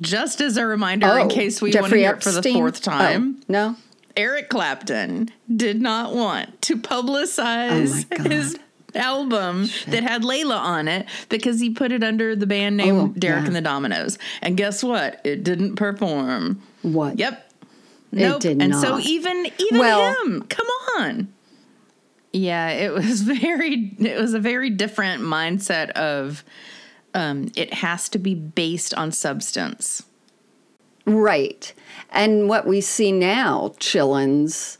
Just 0.01 0.41
as 0.41 0.57
a 0.57 0.65
reminder, 0.65 1.07
in 1.07 1.27
Oh, 1.27 1.27
case 1.29 1.61
we 1.61 1.67
want 1.67 1.73
to 1.73 1.81
Jeffrey 1.83 1.99
hear 2.01 2.13
it 2.15 2.23
for 2.23 2.31
the 2.31 2.41
fourth 2.53 2.81
time. 2.81 3.37
Oh, 3.41 3.43
no? 3.47 3.75
Eric 4.17 4.49
Clapton 4.49 5.29
did 5.55 5.81
not 5.81 6.13
want 6.13 6.61
to 6.63 6.77
publicize 6.77 8.05
Oh 8.19 8.23
his 8.29 8.57
album 8.95 9.67
that 9.87 10.03
had 10.03 10.21
Layla 10.21 10.55
on 10.57 10.87
it 10.87 11.07
because 11.29 11.59
he 11.59 11.71
put 11.71 11.91
it 11.91 12.03
under 12.03 12.35
the 12.35 12.45
band 12.45 12.77
name 12.77 12.95
Oh, 12.95 13.07
Derek 13.07 13.41
yeah. 13.41 13.47
and 13.47 13.55
the 13.55 13.61
Dominos. 13.61 14.17
And 14.41 14.55
guess 14.57 14.83
what? 14.83 15.19
It 15.23 15.43
didn't 15.43 15.77
perform. 15.77 16.61
What? 16.83 17.17
Yep. 17.17 17.51
Nope. 18.11 18.41
did 18.41 18.61
and 18.61 18.75
so 18.75 18.99
even 18.99 19.47
even 19.57 19.79
Well- 19.79 20.15
him, 20.25 20.43
come 20.43 20.67
on. 20.99 21.33
Yeah, 22.33 22.69
it 22.69 22.91
was 22.91 23.21
very 23.21 23.95
it 23.99 24.19
was 24.19 24.33
a 24.33 24.39
very 24.39 24.69
different 24.69 25.21
mindset 25.23 25.91
of 25.91 26.43
um 27.13 27.51
it 27.55 27.73
has 27.75 28.09
to 28.09 28.19
be 28.19 28.35
based 28.35 28.93
on 28.95 29.11
substance. 29.11 30.03
Right. 31.05 31.73
And 32.11 32.47
what 32.47 32.65
we 32.65 32.79
see 32.79 33.11
now, 33.11 33.73
chillins, 33.77 34.77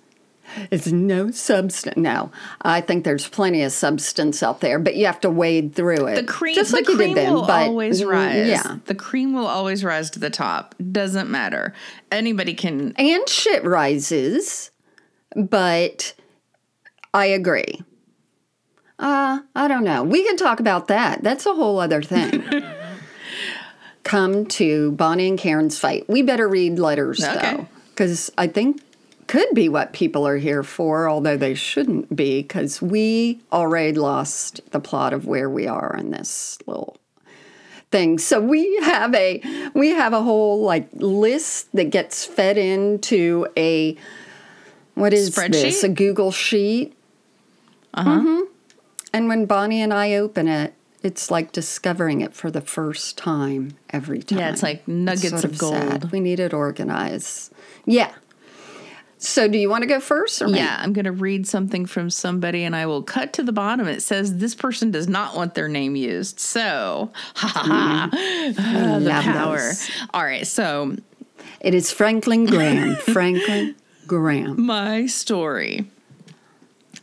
is 0.71 0.91
no 0.93 1.31
substance. 1.31 1.97
No, 1.97 2.31
I 2.61 2.81
think 2.81 3.03
there's 3.03 3.27
plenty 3.27 3.63
of 3.63 3.71
substance 3.71 4.43
out 4.43 4.61
there, 4.61 4.79
but 4.79 4.95
you 4.95 5.05
have 5.05 5.19
to 5.21 5.29
wade 5.29 5.75
through 5.75 6.07
it. 6.07 6.15
The 6.15 6.23
cream, 6.23 6.55
just 6.55 6.73
like 6.73 6.85
the 6.85 6.91
you 6.91 6.97
cream 6.97 7.09
did 7.09 7.17
then. 7.17 7.33
will 7.33 7.45
but 7.45 7.67
always 7.67 8.01
mm, 8.01 8.09
rise. 8.09 8.47
Yeah. 8.47 8.77
the 8.85 8.95
cream 8.95 9.33
will 9.33 9.47
always 9.47 9.83
rise 9.83 10.09
to 10.11 10.19
the 10.19 10.29
top. 10.29 10.75
Doesn't 10.91 11.29
matter. 11.29 11.73
Anybody 12.11 12.53
can. 12.53 12.93
And 12.97 13.27
shit 13.27 13.63
rises, 13.63 14.71
but 15.35 16.13
I 17.13 17.25
agree. 17.27 17.81
Uh, 18.99 19.39
I 19.55 19.67
don't 19.67 19.83
know. 19.83 20.03
We 20.03 20.23
can 20.23 20.37
talk 20.37 20.59
about 20.59 20.87
that. 20.87 21.23
That's 21.23 21.45
a 21.45 21.53
whole 21.53 21.79
other 21.79 22.01
thing. 22.01 22.43
Come 24.03 24.45
to 24.47 24.91
Bonnie 24.93 25.29
and 25.29 25.39
Karen's 25.39 25.79
fight. 25.79 26.07
We 26.09 26.21
better 26.21 26.47
read 26.47 26.77
letters 26.79 27.23
Okay. 27.23 27.55
though, 27.57 27.67
because 27.89 28.31
I 28.37 28.47
think 28.47 28.81
could 29.27 29.47
be 29.53 29.69
what 29.69 29.93
people 29.93 30.27
are 30.27 30.37
here 30.37 30.63
for, 30.63 31.09
although 31.09 31.37
they 31.37 31.53
shouldn't 31.53 32.13
be, 32.15 32.41
because 32.41 32.81
we 32.81 33.39
already 33.51 33.93
lost 33.93 34.59
the 34.71 34.79
plot 34.79 35.13
of 35.13 35.25
where 35.25 35.49
we 35.49 35.67
are 35.67 35.95
in 35.97 36.11
this 36.11 36.57
little 36.67 36.97
thing. 37.91 38.17
So 38.19 38.41
we 38.41 38.75
have 38.83 39.13
a 39.15 39.41
we 39.73 39.89
have 39.91 40.13
a 40.13 40.21
whole 40.21 40.61
like 40.61 40.89
list 40.93 41.71
that 41.73 41.89
gets 41.89 42.25
fed 42.25 42.57
into 42.57 43.47
a 43.55 43.95
what 44.95 45.13
is 45.13 45.33
this? 45.33 45.83
A 45.83 45.89
Google 45.89 46.31
sheet. 46.31 46.95
Uh 47.93 48.03
huh. 48.03 48.09
Mm-hmm. 48.19 48.41
And 49.13 49.27
when 49.27 49.45
Bonnie 49.45 49.81
and 49.81 49.93
I 49.93 50.15
open 50.15 50.47
it, 50.47 50.73
it's 51.03 51.29
like 51.29 51.51
discovering 51.51 52.21
it 52.21 52.33
for 52.33 52.49
the 52.49 52.61
first 52.61 53.17
time 53.17 53.75
every 53.89 54.23
time. 54.23 54.39
Yeah, 54.39 54.49
it's 54.49 54.63
like 54.63 54.87
nuggets 54.87 55.29
sort 55.29 55.43
of 55.43 55.57
sad. 55.57 56.01
gold. 56.01 56.11
We 56.11 56.19
need 56.19 56.39
it 56.39 56.53
organized. 56.53 57.53
Yeah. 57.85 58.13
So 59.17 59.47
do 59.47 59.57
you 59.57 59.69
want 59.69 59.83
to 59.83 59.87
go 59.87 59.99
first 60.01 60.41
or 60.41 60.47
me? 60.47 60.57
Yeah, 60.57 60.77
I'm 60.79 60.91
going 60.91 61.05
to 61.05 61.11
read 61.11 61.47
something 61.47 61.85
from 61.85 62.09
somebody 62.09 62.63
and 62.63 62.75
I 62.75 62.85
will 62.85 63.03
cut 63.03 63.31
to 63.33 63.43
the 63.43 63.53
bottom. 63.53 63.87
It 63.87 64.01
says 64.01 64.37
this 64.37 64.53
person 64.55 64.91
does 64.91 65.07
not 65.07 65.35
want 65.35 65.53
their 65.55 65.69
name 65.69 65.95
used. 65.95 66.39
So, 66.41 67.11
ha 67.35 67.47
ha 67.47 67.61
ha. 67.63 68.09
Ah, 68.57 68.99
the 68.99 69.09
power. 69.11 69.57
those. 69.57 69.89
All 70.13 70.23
right. 70.23 70.45
So, 70.45 70.95
It 71.61 71.73
is 71.73 71.91
Franklin 71.91 72.45
Graham. 72.45 72.95
Franklin 72.95 73.75
Graham. 74.07 74.61
my 74.65 75.05
story. 75.05 75.85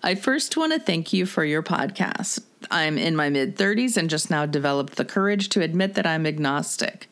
I 0.03 0.15
first 0.15 0.57
want 0.57 0.73
to 0.73 0.79
thank 0.79 1.13
you 1.13 1.27
for 1.27 1.45
your 1.45 1.63
podcast. 1.63 2.41
I'm 2.71 2.99
in 2.99 3.17
my 3.17 3.29
mid 3.31 3.57
30s 3.57 3.97
and 3.97 4.09
just 4.09 4.31
now 4.31 4.47
developed 4.47 4.97
the 4.97 5.05
courage 5.05 5.49
to 5.51 5.63
admit 5.63 5.95
that 5.95 6.07
I'm 6.07 6.27
agnostic. 6.27 7.09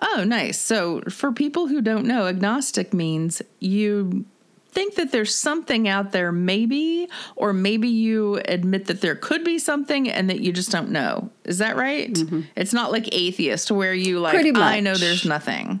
Oh, 0.00 0.24
nice. 0.26 0.58
So, 0.58 1.02
for 1.08 1.32
people 1.32 1.66
who 1.68 1.80
don't 1.80 2.06
know, 2.06 2.26
agnostic 2.26 2.92
means 2.92 3.42
you 3.58 4.24
think 4.70 4.94
that 4.94 5.10
there's 5.10 5.34
something 5.34 5.88
out 5.88 6.12
there, 6.12 6.30
maybe, 6.30 7.08
or 7.34 7.52
maybe 7.52 7.88
you 7.88 8.40
admit 8.46 8.86
that 8.86 9.00
there 9.00 9.16
could 9.16 9.42
be 9.42 9.58
something 9.58 10.08
and 10.08 10.30
that 10.30 10.40
you 10.40 10.52
just 10.52 10.70
don't 10.70 10.90
know. 10.90 11.30
Is 11.44 11.58
that 11.58 11.76
right? 11.76 12.12
Mm-hmm. 12.12 12.42
It's 12.56 12.72
not 12.72 12.92
like 12.92 13.12
atheist 13.12 13.70
where 13.70 13.94
you 13.94 14.20
like, 14.20 14.56
I 14.56 14.80
know 14.80 14.94
there's 14.94 15.24
nothing. 15.24 15.80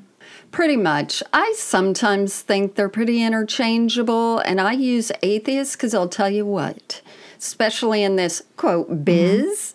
Pretty 0.52 0.76
much. 0.76 1.22
I 1.32 1.54
sometimes 1.56 2.40
think 2.40 2.74
they're 2.74 2.88
pretty 2.88 3.22
interchangeable, 3.22 4.38
and 4.40 4.60
I 4.60 4.72
use 4.72 5.12
atheist 5.22 5.76
because 5.76 5.94
I'll 5.94 6.08
tell 6.08 6.28
you 6.30 6.44
what, 6.44 7.02
especially 7.38 8.02
in 8.02 8.16
this 8.16 8.42
quote 8.56 9.04
biz, 9.04 9.74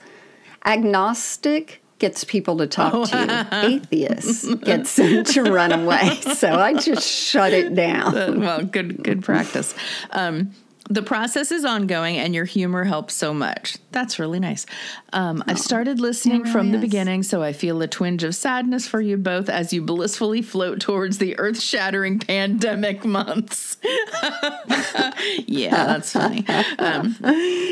agnostic 0.66 1.82
gets 2.00 2.26
people 2.26 2.58
to 2.58 2.68
talk 2.68 3.10
to 3.10 3.18
you. 3.18 3.76
Atheist 3.78 4.62
gets 4.62 4.96
them 4.98 5.24
to 5.24 5.44
run 5.44 5.72
away. 5.72 6.16
So 6.36 6.54
I 6.54 6.74
just 6.74 7.08
shut 7.08 7.54
it 7.54 7.74
down. 7.76 8.42
Well, 8.42 8.64
good 8.64 9.02
good 9.02 9.24
practice. 9.24 9.74
Um, 10.12 10.52
the 10.90 11.02
process 11.02 11.52
is 11.52 11.66
ongoing, 11.66 12.18
and 12.18 12.36
your 12.36 12.46
humor 12.46 12.84
helps 12.84 13.14
so 13.16 13.34
much. 13.34 13.78
That's 13.92 14.20
really 14.20 14.40
nice. 14.40 14.66
Um, 15.14 15.44
I've 15.48 15.60
started 15.60 16.00
listening 16.00 16.42
really 16.42 16.52
from 16.52 16.72
the 16.72 16.78
is. 16.78 16.82
beginning, 16.82 17.24
so 17.24 17.42
I 17.42 17.54
feel 17.54 17.82
a 17.82 17.88
twinge 17.88 18.24
of 18.24 18.36
sadness 18.36 18.88
for 18.88 19.02
you 19.02 19.18
both 19.18 19.50
as 19.50 19.74
you 19.74 19.82
blissfully 19.82 20.42
float 20.42 20.80
towards 20.80 21.18
the 21.18 21.38
earth-shattering 21.40 22.20
pandemic 22.20 23.04
months. 23.04 23.78
yeah, 25.48 25.86
that's 25.88 26.12
funny. 26.14 26.46
Um, 26.80 27.16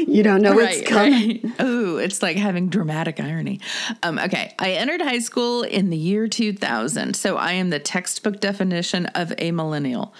You 0.08 0.24
don't 0.24 0.42
know 0.42 0.54
what's 0.54 0.82
coming. 0.82 1.42
right. 1.44 1.56
Oh, 1.60 1.98
it's 1.98 2.22
like 2.22 2.38
having 2.38 2.70
dramatic 2.70 3.20
irony. 3.20 3.60
Um, 4.02 4.18
okay, 4.20 4.54
I 4.60 4.72
entered 4.72 5.02
high 5.02 5.20
school 5.20 5.64
in 5.64 5.90
the 5.90 5.98
year 5.98 6.28
2000, 6.28 7.16
so 7.16 7.38
I 7.38 7.54
am 7.54 7.70
the 7.70 7.80
textbook 7.80 8.40
definition 8.40 9.06
of 9.08 9.34
a 9.38 9.52
millennial. 9.52 10.14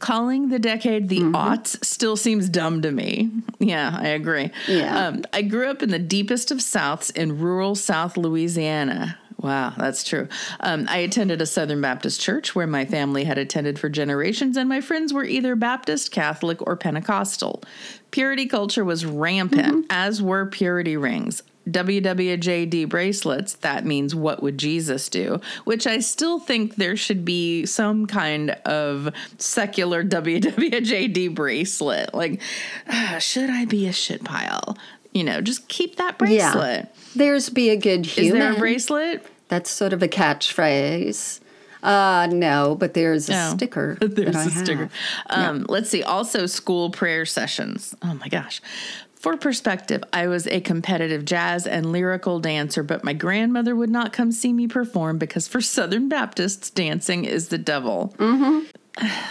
Calling 0.00 0.48
the 0.48 0.58
decade 0.58 1.08
the 1.08 1.20
Mm-hmm. 1.20 1.36
aughts 1.36 1.84
still 1.84 2.16
seems 2.16 2.48
dumb 2.48 2.82
to 2.82 2.90
me. 2.90 3.30
Yeah, 3.58 3.96
I 4.00 4.08
agree. 4.08 4.50
Yeah. 4.66 5.06
Um, 5.08 5.24
I 5.32 5.42
grew 5.42 5.68
up 5.70 5.82
in 5.82 5.90
the 5.90 5.98
deepest 5.98 6.50
of 6.50 6.58
Souths 6.58 7.14
in 7.14 7.38
rural 7.38 7.74
South 7.74 8.16
Louisiana. 8.16 9.18
Wow, 9.38 9.72
that's 9.76 10.02
true. 10.04 10.28
Um, 10.60 10.86
I 10.90 10.98
attended 10.98 11.40
a 11.40 11.46
Southern 11.46 11.80
Baptist 11.80 12.20
church 12.20 12.54
where 12.54 12.66
my 12.66 12.84
family 12.84 13.24
had 13.24 13.38
attended 13.38 13.78
for 13.78 13.88
generations, 13.88 14.56
and 14.58 14.68
my 14.68 14.80
friends 14.82 15.14
were 15.14 15.24
either 15.24 15.56
Baptist, 15.56 16.10
Catholic, 16.12 16.60
or 16.66 16.76
Pentecostal. 16.76 17.62
Purity 18.10 18.46
culture 18.46 18.84
was 18.84 19.06
rampant, 19.06 19.86
as 19.88 20.20
were 20.20 20.44
purity 20.46 20.96
rings. 20.96 21.42
WWJD 21.68 22.88
bracelets, 22.88 23.54
that 23.54 23.84
means 23.84 24.14
what 24.14 24.42
would 24.42 24.58
Jesus 24.58 25.08
do? 25.08 25.40
Which 25.64 25.86
I 25.86 26.00
still 26.00 26.38
think 26.38 26.76
there 26.76 26.96
should 26.96 27.24
be 27.24 27.66
some 27.66 28.06
kind 28.06 28.50
of 28.64 29.12
secular 29.38 30.02
WWJD 30.04 31.34
bracelet. 31.34 32.14
Like, 32.14 32.40
ah, 32.88 33.16
should 33.20 33.50
I 33.50 33.64
be 33.66 33.86
a 33.86 33.92
shit 33.92 34.24
pile? 34.24 34.76
You 35.12 35.24
know, 35.24 35.40
just 35.40 35.68
keep 35.68 35.96
that 35.96 36.16
Yeah. 36.26 36.52
bracelet. 36.52 36.88
There's 37.14 37.48
be 37.50 37.70
a 37.70 37.76
good 37.76 38.06
Is 38.06 38.12
human. 38.14 38.40
there 38.40 38.52
a 38.52 38.58
bracelet? 38.58 39.26
That's 39.48 39.70
sort 39.70 39.92
of 39.92 40.02
a 40.02 40.08
catchphrase. 40.08 41.40
Uh, 41.82 42.28
no, 42.30 42.76
but 42.78 42.92
there's 42.94 43.28
a 43.30 43.50
sticker. 43.50 43.96
There's 44.00 44.34
that 44.34 44.36
I 44.36 44.44
a 44.44 44.50
sticker. 44.50 44.90
Um, 45.30 45.64
Let's 45.68 45.88
see. 45.88 46.02
Also, 46.02 46.44
school 46.46 46.90
prayer 46.90 47.24
sessions. 47.24 47.94
Oh 48.02 48.12
my 48.14 48.28
gosh. 48.28 48.60
For 49.20 49.36
perspective, 49.36 50.02
I 50.14 50.28
was 50.28 50.46
a 50.46 50.62
competitive 50.62 51.26
jazz 51.26 51.66
and 51.66 51.92
lyrical 51.92 52.40
dancer, 52.40 52.82
but 52.82 53.04
my 53.04 53.12
grandmother 53.12 53.76
would 53.76 53.90
not 53.90 54.14
come 54.14 54.32
see 54.32 54.50
me 54.50 54.66
perform 54.66 55.18
because 55.18 55.46
for 55.46 55.60
Southern 55.60 56.08
Baptists, 56.08 56.70
dancing 56.70 57.26
is 57.26 57.48
the 57.48 57.58
devil. 57.58 58.14
Mm-hmm. 58.16 58.60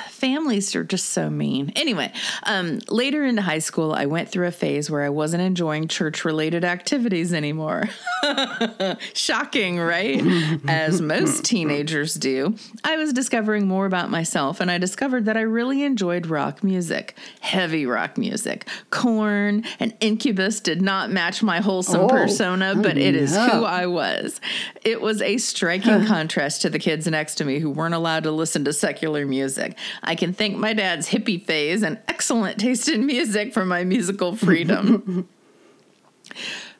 Families 0.10 0.76
are 0.76 0.84
just 0.84 1.10
so 1.12 1.30
mean. 1.30 1.72
Anyway, 1.78 2.12
um, 2.44 2.80
later 2.90 3.24
into 3.24 3.42
high 3.42 3.60
school, 3.60 3.94
I 3.94 4.06
went 4.06 4.28
through 4.30 4.48
a 4.48 4.52
phase 4.52 4.92
where 4.92 5.02
I 5.02 5.08
wasn't 5.10 5.44
enjoying 5.44 5.88
church 5.88 6.26
related 6.26 6.66
activities 6.66 7.34
anymore. 7.34 7.86
Shocking, 9.14 9.80
right? 9.80 10.22
As 10.68 11.00
most 11.02 11.46
teenagers 11.46 12.16
do. 12.16 12.56
I 12.84 12.98
was 12.98 13.14
discovering 13.14 13.66
more 13.68 13.86
about 13.86 14.10
myself, 14.10 14.60
and 14.60 14.70
I 14.70 14.78
discovered 14.78 15.24
that 15.26 15.38
I 15.38 15.42
really 15.42 15.84
enjoyed 15.84 16.28
rock 16.28 16.64
music, 16.64 17.16
heavy 17.40 17.86
rock 17.86 18.18
music. 18.18 18.68
Korn 18.90 19.64
and 19.80 19.96
Incubus 20.02 20.60
did 20.60 20.82
not 20.82 21.12
match 21.12 21.42
my 21.42 21.62
wholesome 21.62 22.02
Oh, 22.02 22.08
persona, 22.10 22.76
but 22.76 22.98
it 22.98 23.16
is 23.16 23.36
who. 23.36 23.64
I 23.64 23.86
was. 23.86 24.42
It 24.84 25.00
was 25.00 25.22
a 25.22 25.38
striking 25.38 26.06
contrast 26.06 26.62
to 26.64 26.70
the 26.70 26.80
kids 26.80 27.08
next 27.08 27.36
to 27.36 27.46
me 27.46 27.60
who 27.60 27.70
weren't 27.70 27.94
allowed 27.94 28.24
to 28.24 28.32
listen 28.32 28.66
to 28.66 28.74
secular 28.74 29.26
music. 29.26 29.59
I 30.04 30.16
can 30.16 30.34
thank 30.34 30.58
my 30.58 30.74
dad's 30.74 31.10
hippie 31.10 31.44
phase 31.44 31.84
and 31.84 32.00
excellent 32.08 32.60
taste 32.60 32.90
in 32.90 33.06
music 33.06 33.54
for 33.54 33.66
my 33.66 33.84
musical 33.84 34.36
freedom. 34.36 35.28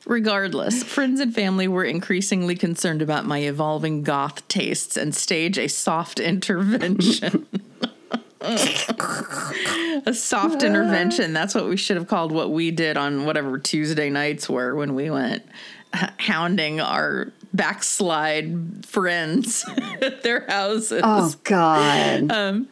Regardless, 0.06 0.82
friends 0.82 1.20
and 1.20 1.34
family 1.34 1.68
were 1.68 1.84
increasingly 1.84 2.56
concerned 2.56 3.02
about 3.02 3.26
my 3.26 3.38
evolving 3.40 4.02
goth 4.02 4.46
tastes 4.48 4.96
and 4.96 5.14
stage 5.14 5.58
a 5.58 5.68
soft 5.68 6.18
intervention. 6.18 7.46
a 8.40 10.14
soft 10.14 10.62
intervention. 10.62 11.32
That's 11.32 11.54
what 11.54 11.68
we 11.68 11.76
should 11.76 11.96
have 11.96 12.08
called 12.08 12.32
what 12.32 12.50
we 12.50 12.70
did 12.70 12.96
on 12.96 13.26
whatever 13.26 13.58
Tuesday 13.58 14.08
nights 14.08 14.48
were 14.48 14.74
when 14.74 14.94
we 14.94 15.10
went 15.10 15.44
uh, 15.92 16.08
hounding 16.18 16.80
our 16.80 17.32
backslide 17.52 18.84
friends 18.86 19.64
at 20.02 20.22
their 20.22 20.46
houses. 20.48 21.02
Oh 21.04 21.34
God. 21.44 22.30
Um, 22.40 22.68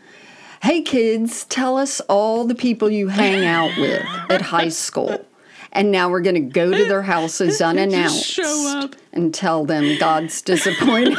hey 0.63 0.83
kids, 0.83 1.45
tell 1.45 1.77
us 1.77 2.01
all 2.03 2.45
the 2.45 2.55
people 2.55 2.91
you 2.91 3.09
hang 3.09 3.45
out 3.45 3.77
with 3.77 4.03
at 4.31 4.43
high 4.43 4.69
school. 4.69 5.25
And 5.73 5.93
now 5.93 6.09
we're 6.09 6.23
going 6.23 6.35
to 6.35 6.41
go 6.41 6.71
to 6.71 6.85
their 6.87 7.03
houses 7.03 7.61
unannounced 7.61 8.25
show 8.25 8.81
up. 8.83 8.97
and 9.13 9.35
tell 9.35 9.67
them 9.67 9.99
God's 9.99 10.41
disappointed. 10.43 11.17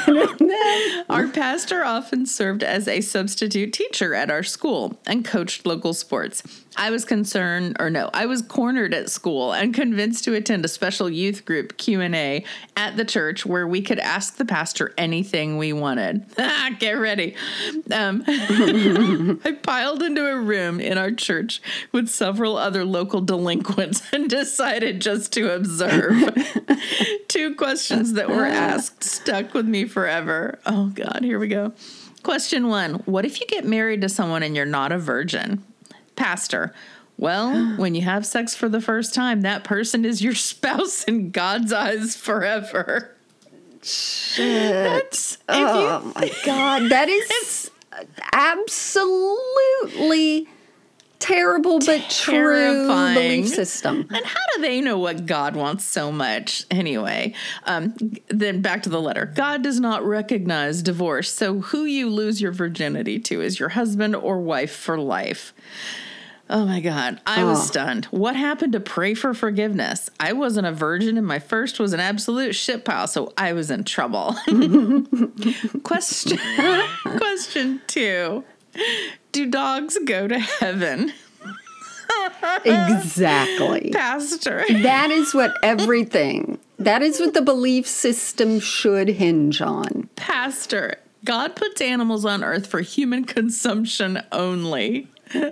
Our 1.09 1.27
pastor 1.27 1.83
often 1.83 2.25
served 2.25 2.63
as 2.63 2.87
a 2.87 3.01
substitute 3.01 3.73
teacher 3.73 4.13
at 4.13 4.29
our 4.29 4.43
school 4.43 4.99
and 5.05 5.25
coached 5.25 5.65
local 5.65 5.93
sports. 5.93 6.43
I 6.77 6.91
was 6.91 7.03
concerned 7.03 7.75
or 7.79 7.89
no, 7.89 8.09
I 8.13 8.25
was 8.25 8.41
cornered 8.41 8.93
at 8.93 9.09
school 9.09 9.51
and 9.53 9.73
convinced 9.73 10.23
to 10.25 10.33
attend 10.33 10.63
a 10.63 10.67
special 10.67 11.09
youth 11.09 11.43
group 11.43 11.77
Q&A 11.77 12.45
at 12.77 12.95
the 12.95 13.03
church 13.03 13.45
where 13.45 13.67
we 13.67 13.81
could 13.81 13.99
ask 13.99 14.37
the 14.37 14.45
pastor 14.45 14.93
anything 14.97 15.57
we 15.57 15.73
wanted. 15.73 16.25
Get 16.79 16.93
ready. 16.93 17.35
Um, 17.91 18.23
I 18.27 19.57
piled 19.61 20.03
into 20.03 20.25
a 20.25 20.39
room 20.39 20.79
in 20.79 20.97
our 20.97 21.11
church 21.11 21.61
with 21.91 22.07
several 22.07 22.57
other 22.57 22.85
local 22.85 23.21
delinquents 23.21 24.01
and 24.13 24.29
decided 24.29 25.01
just 25.01 25.33
to 25.33 25.53
observe. 25.53 26.37
Two 27.27 27.55
questions 27.55 28.13
that 28.13 28.29
were 28.29 28.45
asked 28.45 29.03
stuck 29.03 29.53
with 29.53 29.67
me 29.67 29.85
forever. 29.85 30.58
Oh, 30.65 30.87
God, 30.87 31.19
here 31.23 31.39
we 31.39 31.47
go. 31.47 31.73
Question 32.23 32.67
one 32.67 32.95
What 33.05 33.25
if 33.25 33.39
you 33.39 33.47
get 33.47 33.65
married 33.65 34.01
to 34.01 34.09
someone 34.09 34.43
and 34.43 34.55
you're 34.55 34.65
not 34.65 34.91
a 34.91 34.97
virgin? 34.97 35.63
Pastor, 36.15 36.73
well, 37.17 37.73
when 37.77 37.95
you 37.95 38.01
have 38.01 38.25
sex 38.25 38.55
for 38.55 38.69
the 38.69 38.81
first 38.81 39.13
time, 39.13 39.41
that 39.41 39.63
person 39.63 40.05
is 40.05 40.21
your 40.21 40.35
spouse 40.35 41.03
in 41.03 41.31
God's 41.31 41.73
eyes 41.73 42.15
forever. 42.15 43.15
That's 43.81 45.37
if 45.47 45.57
you 45.57 45.65
Oh 45.65 46.11
my 46.15 46.31
God. 46.45 46.91
That 46.91 47.07
is 47.07 47.71
absolutely 48.33 50.47
terrible 51.19 51.79
but 51.79 52.09
true 52.09 52.87
belief 53.13 53.49
system. 53.49 54.07
And 54.09 54.25
how 54.25 54.39
do 54.55 54.61
they 54.61 54.81
know 54.81 54.97
what 54.97 55.25
God 55.25 55.55
wants 55.55 55.83
so 55.83 56.11
much? 56.11 56.65
Anyway, 56.71 57.33
um, 57.65 57.93
then 58.29 58.61
back 58.61 58.83
to 58.83 58.89
the 58.89 59.01
letter. 59.01 59.25
God 59.25 59.61
does 59.61 59.79
not 59.79 60.03
recognize 60.05 60.81
divorce, 60.81 61.31
so 61.31 61.59
who 61.59 61.85
you 61.85 62.09
lose 62.09 62.41
your 62.41 62.51
virginity 62.51 63.19
to 63.19 63.41
is 63.41 63.59
your 63.59 63.69
husband 63.69 64.15
or 64.15 64.39
wife 64.39 64.71
for 64.75 64.97
life. 64.97 65.53
Oh 66.51 66.65
my 66.65 66.79
God. 66.79 67.21
I 67.27 67.43
was 67.43 67.59
Oh. 67.59 67.63
stunned. 67.63 68.05
What 68.05 68.35
happened 68.35 68.73
to 68.73 68.79
pray 68.79 69.13
for 69.13 69.35
forgiveness? 69.35 70.09
I 70.19 70.33
wasn't 70.33 70.65
a 70.65 70.71
virgin 70.71 71.15
and 71.15 71.27
my 71.27 71.37
first 71.37 71.79
was 71.79 71.93
an 71.93 71.99
absolute 71.99 72.55
shit 72.55 72.83
pile, 72.85 73.05
so 73.05 73.31
I 73.37 73.53
was 73.53 73.69
in 73.69 73.83
trouble. 73.83 74.35
question 75.83 76.39
question 77.03 77.81
two. 77.85 78.43
Do 79.31 79.45
dogs 79.45 79.97
go 80.05 80.27
to 80.27 80.39
heaven? 80.39 81.13
Exactly. 82.65 83.91
Pastor. 83.91 84.65
That 84.69 85.11
is 85.11 85.33
what 85.33 85.53
everything, 85.63 86.59
that 86.77 87.01
is 87.01 87.19
what 87.19 87.33
the 87.33 87.41
belief 87.41 87.87
system 87.87 88.59
should 88.59 89.07
hinge 89.09 89.61
on. 89.61 90.09
Pastor. 90.15 90.95
God 91.25 91.55
puts 91.55 91.81
animals 91.81 92.25
on 92.25 92.43
earth 92.43 92.67
for 92.67 92.81
human 92.81 93.25
consumption 93.25 94.21
only. 94.31 95.07
so, 95.31 95.43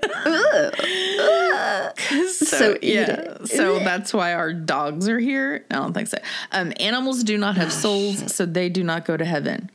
So 2.25 2.77
yeah, 2.81 3.37
so 3.45 3.77
that's 3.79 4.13
why 4.13 4.33
our 4.33 4.53
dogs 4.53 5.07
are 5.07 5.19
here. 5.19 5.65
I 5.69 5.75
don't 5.75 5.93
think 5.93 6.07
so. 6.07 6.17
Um, 6.51 6.73
animals 6.79 7.23
do 7.23 7.37
not 7.37 7.57
have 7.57 7.71
souls, 7.71 8.33
so 8.33 8.45
they 8.45 8.69
do 8.69 8.83
not 8.83 9.05
go 9.05 9.17
to 9.17 9.25
heaven. 9.25 9.69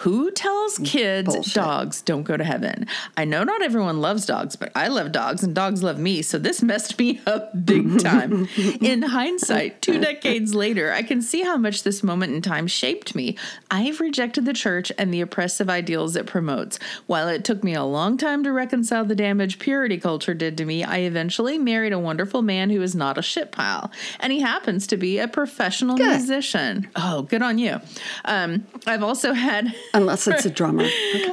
Who 0.00 0.30
tells 0.30 0.78
kids 0.78 1.34
Bullshit. 1.34 1.54
dogs 1.54 2.00
don't 2.00 2.22
go 2.22 2.34
to 2.34 2.42
heaven? 2.44 2.86
I 3.18 3.26
know 3.26 3.44
not 3.44 3.60
everyone 3.60 4.00
loves 4.00 4.24
dogs, 4.24 4.56
but 4.56 4.72
I 4.74 4.88
love 4.88 5.12
dogs 5.12 5.42
and 5.42 5.54
dogs 5.54 5.82
love 5.82 5.98
me, 5.98 6.22
so 6.22 6.38
this 6.38 6.62
messed 6.62 6.98
me 6.98 7.20
up 7.26 7.50
big 7.66 8.00
time. 8.00 8.48
in 8.80 9.02
hindsight, 9.02 9.82
two 9.82 10.00
decades 10.00 10.54
later, 10.54 10.90
I 10.90 11.02
can 11.02 11.20
see 11.20 11.42
how 11.42 11.58
much 11.58 11.82
this 11.82 12.02
moment 12.02 12.32
in 12.34 12.40
time 12.40 12.66
shaped 12.66 13.14
me. 13.14 13.36
I've 13.70 14.00
rejected 14.00 14.46
the 14.46 14.54
church 14.54 14.90
and 14.96 15.12
the 15.12 15.20
oppressive 15.20 15.68
ideals 15.68 16.16
it 16.16 16.24
promotes. 16.24 16.78
While 17.06 17.28
it 17.28 17.44
took 17.44 17.62
me 17.62 17.74
a 17.74 17.84
long 17.84 18.16
time 18.16 18.42
to 18.44 18.52
reconcile 18.52 19.04
the 19.04 19.14
damage 19.14 19.58
purity 19.58 19.98
culture 19.98 20.32
did 20.32 20.56
to 20.56 20.64
me, 20.64 20.82
I 20.82 21.00
eventually 21.00 21.58
married 21.58 21.92
a 21.92 21.98
wonderful 21.98 22.40
man 22.40 22.70
who 22.70 22.80
is 22.80 22.94
not 22.94 23.18
a 23.18 23.22
shit 23.22 23.52
pile, 23.52 23.90
and 24.18 24.32
he 24.32 24.40
happens 24.40 24.86
to 24.86 24.96
be 24.96 25.18
a 25.18 25.28
professional 25.28 25.98
Good. 25.98 26.08
musician. 26.08 26.88
Oh, 26.96 27.20
good 27.20 27.42
on 27.42 27.58
you. 27.58 27.80
Um, 28.24 28.66
I've 28.86 29.02
also 29.02 29.34
had. 29.34 29.74
Unless 29.92 30.28
it's 30.28 30.44
a 30.44 30.50
drummer. 30.60 30.88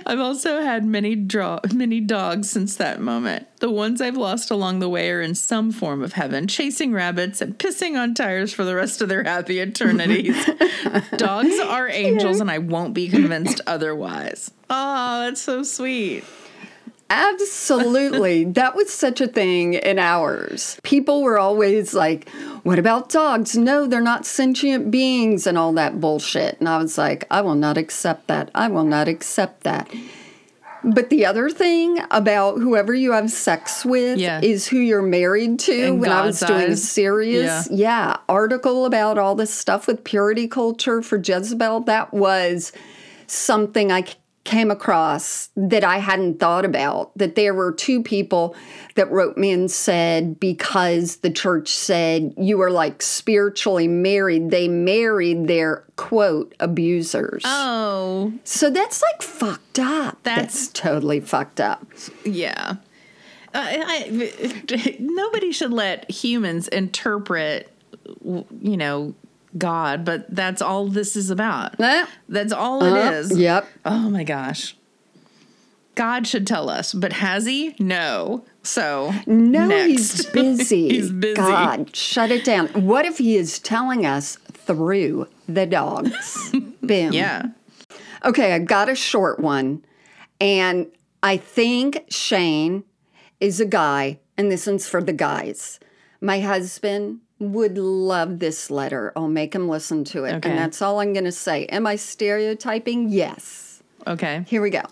I've 0.06 0.20
also 0.20 0.62
had 0.62 0.86
many 0.86 1.16
draw 1.16 1.60
many 1.74 2.00
dogs 2.00 2.50
since 2.50 2.76
that 2.78 3.02
moment. 3.02 3.48
The 3.60 3.72
ones 3.72 4.02
I've 4.02 4.18
lost 4.18 4.52
along 4.52 4.80
the 4.80 4.90
way 4.90 5.10
are 5.10 5.22
in 5.22 5.36
some 5.36 5.72
form 5.72 6.04
of 6.04 6.14
heaven, 6.14 6.48
chasing 6.48 6.94
rabbits 6.94 7.42
and 7.42 7.58
pissing 7.58 7.98
on 7.98 8.14
tires 8.14 8.54
for 8.54 8.64
the 8.64 8.76
rest 8.76 9.02
of 9.02 9.10
their 9.10 9.24
happy 9.24 9.60
eternities. 9.60 10.38
Dogs 11.18 11.60
are 11.60 11.90
angels, 11.90 12.40
and 12.40 12.52
I 12.52 12.60
won't 12.60 12.94
be 12.94 13.10
convinced 13.10 13.62
otherwise. 13.68 14.52
Oh, 14.70 15.22
that's 15.22 15.42
so 15.42 15.64
sweet. 15.64 16.24
Absolutely. 17.10 18.44
that 18.60 18.76
was 18.76 18.92
such 18.92 19.22
a 19.22 19.28
thing 19.28 19.76
in 19.76 20.00
ours. 20.00 20.80
People 20.84 21.24
were 21.24 21.40
always 21.40 21.94
like, 21.94 22.30
What 22.64 22.80
about 22.80 23.10
dogs? 23.10 23.58
No, 23.58 23.88
they're 23.88 24.02
not 24.02 24.26
sentient 24.26 24.92
beings 24.92 25.48
and 25.48 25.58
all 25.58 25.74
that 25.74 26.00
bullshit. 26.02 26.60
And 26.60 26.68
I 26.68 26.78
was 26.78 26.98
like, 26.98 27.26
I 27.32 27.42
will 27.42 27.56
not 27.56 27.78
accept 27.78 28.28
that. 28.28 28.52
I 28.54 28.68
will 28.68 28.84
not 28.84 29.08
accept 29.08 29.64
that. 29.64 29.90
But 30.84 31.10
the 31.10 31.26
other 31.26 31.50
thing 31.50 32.00
about 32.12 32.60
whoever 32.60 32.94
you 32.94 33.12
have 33.12 33.32
sex 33.32 33.84
with 33.84 34.20
Yeah. 34.20 34.40
is 34.42 34.68
who 34.68 34.78
you're 34.78 35.02
married 35.02 35.60
to. 35.62 35.74
In 35.74 36.00
when 36.00 36.12
I 36.12 36.26
was 36.26 36.40
God's 36.40 36.52
doing 36.52 36.72
a 36.72 36.78
serious, 36.78 37.68
yeah, 37.72 38.18
article 38.30 38.86
about 38.86 39.18
all 39.18 39.36
this 39.36 39.54
stuff 39.54 39.88
with 39.88 40.04
purity 40.04 40.48
culture 40.48 41.02
for 41.02 41.18
Jezebel, 41.18 41.82
that 41.82 42.14
was 42.14 42.72
something 43.26 43.92
I 43.92 44.06
came 44.48 44.72
across 44.72 45.50
that 45.56 45.84
I 45.84 45.98
hadn't 46.00 46.40
thought 46.40 46.66
about. 46.66 47.16
That 47.18 47.36
there 47.36 47.54
were 47.54 47.72
two 47.72 48.02
people 48.02 48.56
that 48.96 49.12
wrote 49.12 49.38
me 49.38 49.52
and 49.52 49.70
said, 49.70 50.40
because 50.40 51.18
the 51.18 51.30
church 51.30 51.68
said 51.70 52.34
you 52.38 52.58
were 52.58 52.72
like 52.72 53.04
spiritually 53.04 53.88
married, 53.88 54.50
they 54.50 54.68
married 54.68 55.48
their 55.48 55.84
quote 55.98 56.56
abusers. 56.60 57.44
Oh, 57.46 58.34
So 58.44 58.72
that's 58.72 59.04
like 59.04 59.22
fucked 59.22 59.78
up. 59.80 60.24
That's- 60.24 60.68
That's, 60.68 60.68
totally 60.70 61.20
fucked 61.20 61.60
up. 61.60 61.86
yeah. 62.26 62.78
Uh, 63.54 63.60
I, 63.60 64.10
I, 64.10 64.96
nobody 65.00 65.52
should 65.52 65.72
let 65.74 66.10
humans 66.10 66.68
interpret, 66.70 67.70
you 68.24 68.78
know, 68.78 69.14
God, 69.58 70.06
but 70.06 70.26
that's 70.34 70.62
all 70.62 70.88
this 70.88 71.16
is 71.16 71.30
about. 71.30 71.78
That's 72.30 72.54
all 72.54 72.84
it 72.84 72.92
uh, 72.92 73.12
is. 73.12 73.38
Yep. 73.38 73.68
Oh 73.86 74.10
my 74.10 74.24
gosh. 74.24 74.76
God 75.96 76.28
should 76.28 76.46
tell 76.46 76.70
us, 76.70 76.94
but 76.94 77.12
has 77.14 77.46
he? 77.48 77.76
No. 77.80 78.46
So 78.62 79.14
No, 79.26 79.66
next. 79.68 79.88
he's 79.88 80.26
busy. 80.32 80.90
He's 80.90 81.12
busy. 81.12 81.36
God, 81.36 81.96
shut 81.96 82.30
it 82.30 82.46
down. 82.46 82.68
What 82.86 83.06
if 83.06 83.18
he 83.18 83.36
is 83.36 83.58
telling 83.58 84.06
us 84.06 84.36
through 84.36 85.28
the 85.48 85.66
dogs? 85.66 86.52
Boom. 86.84 87.12
Yeah. 87.14 87.48
Okay, 88.24 88.54
I've 88.54 88.66
got 88.66 88.90
a 88.90 88.96
short 88.96 89.40
one. 89.40 89.84
And 90.40 90.88
I 91.24 91.38
think 91.38 92.06
Shane 92.10 92.84
is 93.40 93.60
a 93.60 93.66
guy, 93.66 94.20
and 94.38 94.52
this 94.52 94.68
one's 94.68 94.88
for 94.88 95.02
the 95.02 95.14
guys. 95.14 95.80
My 96.22 96.42
husband 96.42 97.22
would 97.40 97.78
love 97.78 98.40
this 98.40 98.72
letter. 98.72 99.14
I'll 99.16 99.28
make 99.28 99.54
him 99.54 99.70
listen 99.70 100.04
to 100.06 100.26
it. 100.26 100.36
Okay. 100.36 100.50
And 100.50 100.58
that's 100.58 100.82
all 100.82 101.00
I'm 101.00 101.14
going 101.14 101.26
to 101.26 101.32
say. 101.32 101.66
Am 101.68 101.86
I 101.86 101.96
stereotyping? 101.96 103.10
Yes. 103.10 103.82
Okay. 104.06 104.44
Here 104.48 104.62
we 104.62 104.70
go. 104.70 104.84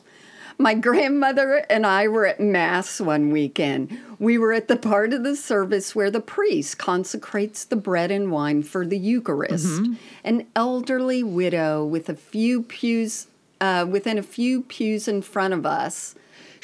My 0.57 0.73
grandmother 0.73 1.65
and 1.69 1.85
I 1.85 2.07
were 2.07 2.25
at 2.25 2.39
Mass 2.39 3.01
one 3.01 3.29
weekend. 3.29 3.99
We 4.19 4.37
were 4.37 4.53
at 4.53 4.69
the 4.69 4.77
part 4.77 5.11
of 5.11 5.23
the 5.23 5.35
service 5.35 5.93
where 5.93 6.09
the 6.09 6.21
priest 6.21 6.77
consecrates 6.77 7.65
the 7.65 7.75
bread 7.75 8.09
and 8.09 8.31
wine 8.31 8.63
for 8.63 8.85
the 8.85 8.97
Eucharist. 8.97 9.81
An 10.23 10.47
elderly 10.55 11.23
widow 11.23 11.83
with 11.85 12.07
a 12.07 12.15
few 12.15 12.63
pews, 12.63 13.27
uh, 13.59 13.85
within 13.89 14.17
a 14.17 14.23
few 14.23 14.61
pews 14.61 15.09
in 15.09 15.21
front 15.21 15.53
of 15.53 15.65
us, 15.65 16.15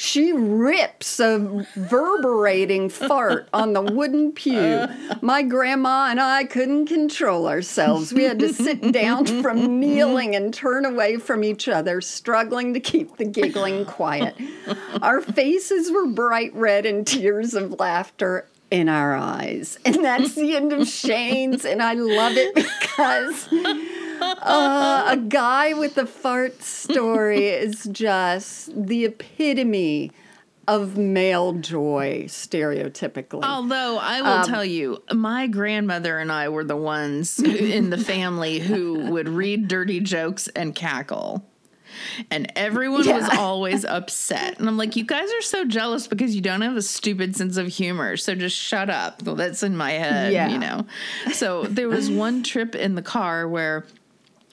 she 0.02 0.32
rips 0.32 1.20
a 1.20 1.38
reverberating 1.38 2.90
fart 2.90 3.48
on 3.54 3.74
the 3.74 3.84
wooden 3.84 4.32
pew. 4.32 4.88
My 5.22 5.44
grandma 5.44 6.08
and 6.10 6.20
I 6.20 6.46
couldn't 6.46 6.88
control 6.88 7.48
ourselves. 7.48 8.12
We 8.12 8.24
had 8.24 8.40
to 8.40 8.52
sit 8.52 8.92
down 8.92 9.28
from 9.44 9.80
kneeling 9.80 10.36
and 10.36 10.52
turn 10.52 10.86
away 10.86 11.18
from 11.18 11.44
each 11.44 11.68
other, 11.68 12.02
struggling 12.02 12.74
to 12.74 12.80
keep 12.80 13.18
the 13.18 13.26
giggling 13.26 13.86
quiet. 13.86 14.36
Our 15.04 15.22
faces 15.22 15.92
were 15.92 16.08
bright 16.08 16.56
red 16.56 16.88
and 16.88 17.06
tears 17.06 17.54
of 17.54 17.80
laughter 17.80 18.48
in 18.72 18.90
our 18.90 19.16
eyes. 19.16 19.78
And 19.86 20.04
that's 20.04 20.34
the 20.34 20.56
end 20.56 20.74
of 20.74 20.88
Shane's, 20.88 21.64
and 21.64 21.80
I 21.80 21.94
love 21.94 22.34
it 22.38 22.56
because 22.56 23.48
uh, 24.22 25.06
a 25.10 25.18
guy 25.18 25.74
with 25.74 25.98
a 25.98 26.06
fart 26.06 26.62
story 26.62 27.48
is 27.48 27.88
just 27.92 28.70
the 28.76 29.06
epitome 29.06 30.12
of 30.68 30.96
male 30.98 31.54
joy, 31.54 32.26
stereotypically. 32.28 33.44
Although 33.44 33.98
I 34.00 34.22
will 34.22 34.28
Um, 34.30 34.46
tell 34.48 34.64
you, 34.64 35.02
my 35.12 35.48
grandmother 35.48 36.18
and 36.20 36.32
I 36.32 36.50
were 36.50 36.64
the 36.64 36.76
ones 36.78 37.40
in 37.40 37.90
the 37.90 37.98
family 37.98 38.60
who 38.60 39.12
would 39.12 39.28
read 39.28 39.68
dirty 39.68 40.00
jokes 40.00 40.48
and 40.50 40.74
cackle. 40.76 41.46
And 42.30 42.52
everyone 42.56 43.06
was 43.06 43.30
always 43.38 43.84
upset. 43.84 44.60
And 44.60 44.68
I'm 44.70 44.78
like, 44.78 44.96
you 44.96 45.04
guys 45.04 45.30
are 45.34 45.42
so 45.42 45.66
jealous 45.66 46.08
because 46.08 46.34
you 46.34 46.42
don't 46.42 46.62
have 46.62 46.78
a 46.78 46.82
stupid 46.82 47.36
sense 47.36 47.58
of 47.58 47.68
humor. 47.68 48.16
So 48.16 48.34
just 48.34 48.56
shut 48.56 48.90
up. 48.90 49.22
Well, 49.24 49.36
that's 49.36 49.62
in 49.64 49.76
my 49.76 49.92
head, 49.92 50.32
Yeah. 50.32 50.48
you 50.50 50.58
know? 50.58 50.86
So 51.34 51.64
there 51.64 51.90
was 51.90 52.10
one 52.10 52.44
trip 52.44 52.76
in 52.76 52.96
the 52.96 53.02
car 53.02 53.46
where 53.48 53.86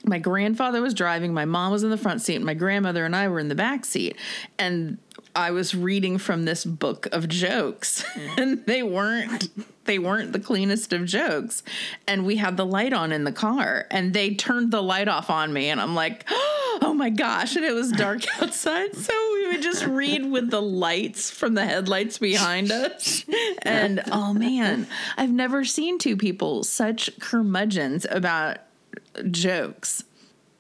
my 0.05 0.19
grandfather 0.19 0.81
was 0.81 0.95
driving, 0.95 1.35
my 1.35 1.45
mom 1.45 1.73
was 1.73 1.83
in 1.83 1.91
the 1.91 1.97
front 1.97 2.23
seat, 2.23 2.41
my 2.41 2.55
grandmother 2.55 3.05
and 3.05 3.15
I 3.15 3.29
were 3.29 3.39
in 3.39 3.49
the 3.49 3.55
back 3.55 3.85
seat. 3.85 4.17
And 4.59 4.99
I 5.35 5.51
was 5.51 5.75
reading 5.75 6.19
from 6.19 6.45
this 6.45 6.65
book 6.65 7.07
of 7.13 7.29
jokes, 7.29 8.05
and 8.37 8.65
they 8.67 8.83
weren't 8.83 9.49
they 9.85 9.99
weren't 9.99 10.33
the 10.33 10.41
cleanest 10.41 10.93
of 10.93 11.07
jokes. 11.07 11.63
And 12.07 12.27
we 12.27 12.37
had 12.37 12.57
the 12.59 12.67
light 12.67 12.93
on 12.93 13.11
in 13.11 13.25
the 13.25 13.33
car, 13.33 13.87
and 13.91 14.13
they 14.13 14.35
turned 14.35 14.71
the 14.71 14.83
light 14.83 15.09
off 15.09 15.31
on 15.31 15.53
me, 15.53 15.69
and 15.69 15.81
I'm 15.81 15.95
like, 15.95 16.25
oh 16.31 16.93
my 16.97 17.11
gosh! 17.11 17.57
And 17.57 17.65
it 17.65 17.73
was 17.73 17.93
dark 17.93 18.23
outside, 18.43 18.95
so 18.97 19.13
we 19.35 19.49
would 19.49 19.63
just 19.63 19.87
read 19.87 20.31
with 20.31 20.51
the 20.51 20.63
lights 20.63 21.31
from 21.31 21.55
the 21.55 21.65
headlights 21.65 22.19
behind 22.19 22.71
us. 22.71 23.25
And 23.63 24.03
oh 24.11 24.35
man, 24.35 24.87
I've 25.17 25.33
never 25.33 25.65
seen 25.65 25.99
two 25.99 26.17
people 26.17 26.65
such 26.65 27.11
curmudgeons 27.21 28.07
about 28.11 28.59
jokes. 29.31 30.05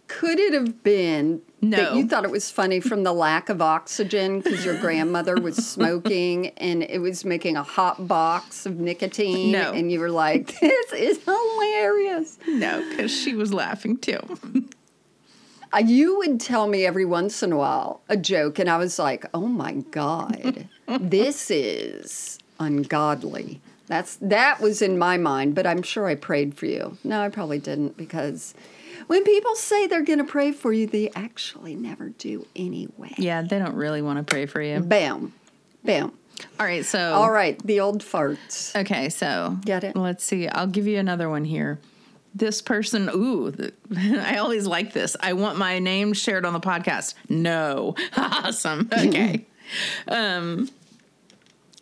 Could 0.06 0.38
it 0.38 0.54
have 0.54 0.82
been 0.82 1.42
No. 1.60 1.76
That 1.76 1.94
you 1.96 2.08
thought 2.08 2.24
it 2.24 2.30
was 2.30 2.50
funny 2.50 2.80
from 2.80 3.02
the 3.02 3.12
lack 3.12 3.50
of 3.50 3.60
oxygen 3.60 4.40
because 4.40 4.64
your 4.64 4.78
grandmother 4.80 5.36
was 5.36 5.56
smoking 5.68 6.48
and 6.56 6.82
it 6.82 7.00
was 7.00 7.24
making 7.26 7.56
a 7.58 7.62
hot 7.62 8.08
box 8.08 8.64
of 8.64 8.78
nicotine. 8.80 9.52
No. 9.52 9.72
And 9.72 9.92
you 9.92 10.00
were 10.00 10.10
like, 10.10 10.58
this 10.60 10.92
is 10.94 11.22
hilarious. 11.24 12.38
No, 12.46 12.82
because 12.88 13.10
she 13.10 13.34
was 13.34 13.52
laughing 13.52 13.98
too. 13.98 14.20
Uh, 15.74 15.78
You 15.84 16.16
would 16.18 16.40
tell 16.40 16.66
me 16.68 16.86
every 16.86 17.04
once 17.04 17.42
in 17.42 17.52
a 17.52 17.56
while 17.58 18.00
a 18.08 18.16
joke, 18.16 18.58
and 18.58 18.70
I 18.70 18.78
was 18.78 18.98
like, 18.98 19.26
oh 19.34 19.46
my 19.46 19.72
God, 19.90 20.66
this 20.86 21.50
is 21.50 22.38
ungodly. 22.58 23.60
That's 23.88 24.16
that 24.16 24.61
was 24.61 24.83
in 24.83 24.98
my 24.98 25.16
mind, 25.16 25.55
but 25.55 25.66
I'm 25.66 25.83
sure 25.83 26.07
I 26.07 26.14
prayed 26.14 26.55
for 26.55 26.66
you. 26.66 26.98
No, 27.03 27.22
I 27.22 27.31
probably 27.31 27.59
didn't 27.59 27.96
because 27.96 28.55
when 29.07 29.24
people 29.24 29.55
say 29.57 29.87
they're 29.87 30.05
going 30.05 30.18
to 30.18 30.24
pray 30.24 30.53
for 30.53 30.72
you, 30.72 30.87
they 30.87 31.11
actually 31.14 31.74
never 31.74 32.11
do 32.11 32.46
anyway. 32.55 33.14
Yeah, 33.16 33.42
they 33.42 33.59
don't 33.59 33.74
really 33.74 34.03
want 34.03 34.18
to 34.18 34.24
pray 34.31 34.46
for 34.46 34.61
you. 34.61 34.81
Bam, 34.81 35.33
bam. 35.83 36.12
All 36.61 36.66
right, 36.66 36.85
so 36.85 37.14
All 37.14 37.31
right, 37.31 37.61
the 37.64 37.81
old 37.81 38.03
farts. 38.03 38.77
Okay, 38.77 39.09
so 39.09 39.57
Get 39.64 39.85
it? 39.85 39.96
Let's 39.96 40.22
see. 40.22 40.48
I'll 40.48 40.66
give 40.66 40.87
you 40.87 40.98
another 40.98 41.29
one 41.29 41.44
here. 41.44 41.81
This 42.35 42.62
person, 42.62 43.11
ooh, 43.12 43.51
th- 43.51 43.74
I 43.96 44.37
always 44.37 44.66
like 44.66 44.92
this. 44.92 45.16
I 45.18 45.33
want 45.33 45.59
my 45.59 45.79
name 45.79 46.12
shared 46.12 46.44
on 46.44 46.53
the 46.53 46.61
podcast. 46.61 47.14
No. 47.29 47.96
awesome. 48.16 48.88
Okay. 48.92 49.46
um 50.09 50.68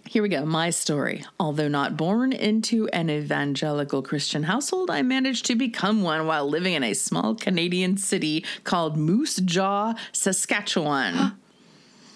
here 0.07 0.23
we 0.23 0.29
go. 0.29 0.45
My 0.45 0.71
story. 0.71 1.25
Although 1.38 1.69
not 1.69 1.97
born 1.97 2.33
into 2.33 2.88
an 2.92 3.11
evangelical 3.11 4.03
Christian 4.03 4.45
household, 4.45 4.90
I 4.90 5.03
managed 5.03 5.47
to 5.47 5.57
become 5.57 6.03
one 6.03 6.27
while 6.27 6.49
living 6.49 6.75
in 6.75 6.85
a 6.85 6.95
small 6.95 7.35
Canadian 7.35 7.97
city 7.97 8.45
called 8.64 8.97
Moose 8.97 9.37
Jaw, 9.37 9.95
Saskatchewan. 10.12 11.33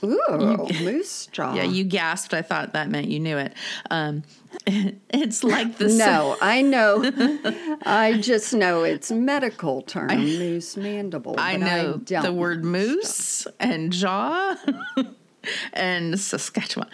Ooh, 0.03 0.66
moose 0.83 1.26
jaw. 1.26 1.53
yeah, 1.53 1.64
you 1.64 1.85
gasped. 1.85 2.33
I 2.33 2.40
thought 2.40 2.72
that 2.72 2.88
meant 2.88 3.09
you 3.09 3.20
knew 3.20 3.37
it. 3.37 3.53
Um, 3.90 4.22
it's 4.66 5.44
like 5.44 5.76
the 5.76 5.88
No, 5.88 6.38
I 6.40 6.62
know. 6.62 7.03
I 7.85 8.18
just 8.18 8.55
know 8.55 8.83
it's 8.83 9.11
medical 9.11 9.83
term, 9.83 10.09
moose 10.09 10.76
mandible. 10.79 11.35
I 11.37 11.57
know 11.57 12.00
don't 12.03 12.22
the 12.22 12.33
word 12.33 12.64
moose 12.64 13.46
and 13.59 13.92
jaw 13.92 14.57
and 15.72 16.18
Saskatchewan. 16.18 16.88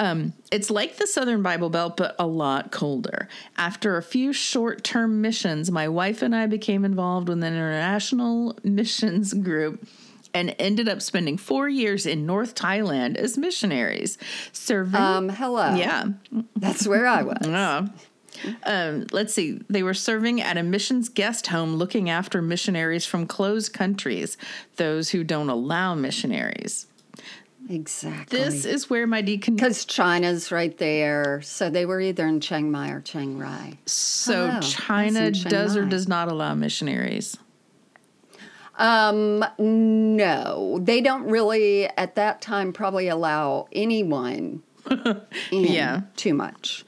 Um, 0.00 0.32
it's 0.50 0.70
like 0.70 0.96
the 0.96 1.06
Southern 1.06 1.42
Bible 1.42 1.68
Belt, 1.68 1.98
but 1.98 2.16
a 2.18 2.26
lot 2.26 2.72
colder. 2.72 3.28
After 3.58 3.98
a 3.98 4.02
few 4.02 4.32
short 4.32 4.82
term 4.82 5.20
missions, 5.20 5.70
my 5.70 5.88
wife 5.88 6.22
and 6.22 6.34
I 6.34 6.46
became 6.46 6.86
involved 6.86 7.28
with 7.28 7.36
an 7.38 7.52
international 7.52 8.58
missions 8.64 9.34
group 9.34 9.86
and 10.32 10.56
ended 10.58 10.88
up 10.88 11.02
spending 11.02 11.36
four 11.36 11.68
years 11.68 12.06
in 12.06 12.24
North 12.24 12.54
Thailand 12.54 13.16
as 13.16 13.36
missionaries, 13.36 14.16
serving. 14.52 14.98
Um, 14.98 15.28
hello. 15.28 15.74
yeah. 15.74 16.04
That's 16.56 16.86
where 16.86 17.06
I 17.06 17.22
was. 17.24 17.46
Yeah. 17.46 17.88
Um, 18.64 19.06
let's 19.12 19.34
see. 19.34 19.60
They 19.68 19.82
were 19.82 19.92
serving 19.92 20.40
at 20.40 20.56
a 20.56 20.62
missions 20.62 21.10
guest 21.10 21.48
home 21.48 21.74
looking 21.74 22.08
after 22.08 22.40
missionaries 22.40 23.04
from 23.04 23.26
closed 23.26 23.74
countries, 23.74 24.38
those 24.76 25.10
who 25.10 25.24
don't 25.24 25.50
allow 25.50 25.94
missionaries. 25.94 26.86
Exactly. 27.70 28.36
This 28.38 28.64
is 28.64 28.90
where 28.90 29.06
my 29.06 29.20
deacon. 29.22 29.54
because 29.54 29.84
China's 29.84 30.50
right 30.50 30.76
there, 30.78 31.40
so 31.42 31.70
they 31.70 31.86
were 31.86 32.00
either 32.00 32.26
in 32.26 32.40
Chiang 32.40 32.70
Mai 32.70 32.90
or 32.90 33.00
Chiang 33.00 33.38
Rai. 33.38 33.78
So 33.86 34.48
Hello, 34.48 34.60
China 34.60 35.20
in 35.26 35.34
Chiang 35.34 35.50
does 35.50 35.76
or 35.76 35.84
does 35.84 36.08
not 36.08 36.28
allow 36.28 36.54
missionaries. 36.54 37.36
Um, 38.76 39.44
no, 39.58 40.78
they 40.82 41.00
don't 41.00 41.24
really 41.24 41.86
at 41.86 42.14
that 42.16 42.40
time 42.40 42.72
probably 42.72 43.08
allow 43.08 43.68
anyone 43.72 44.62
Yeah. 45.52 46.02
too 46.16 46.34
much. 46.34 46.84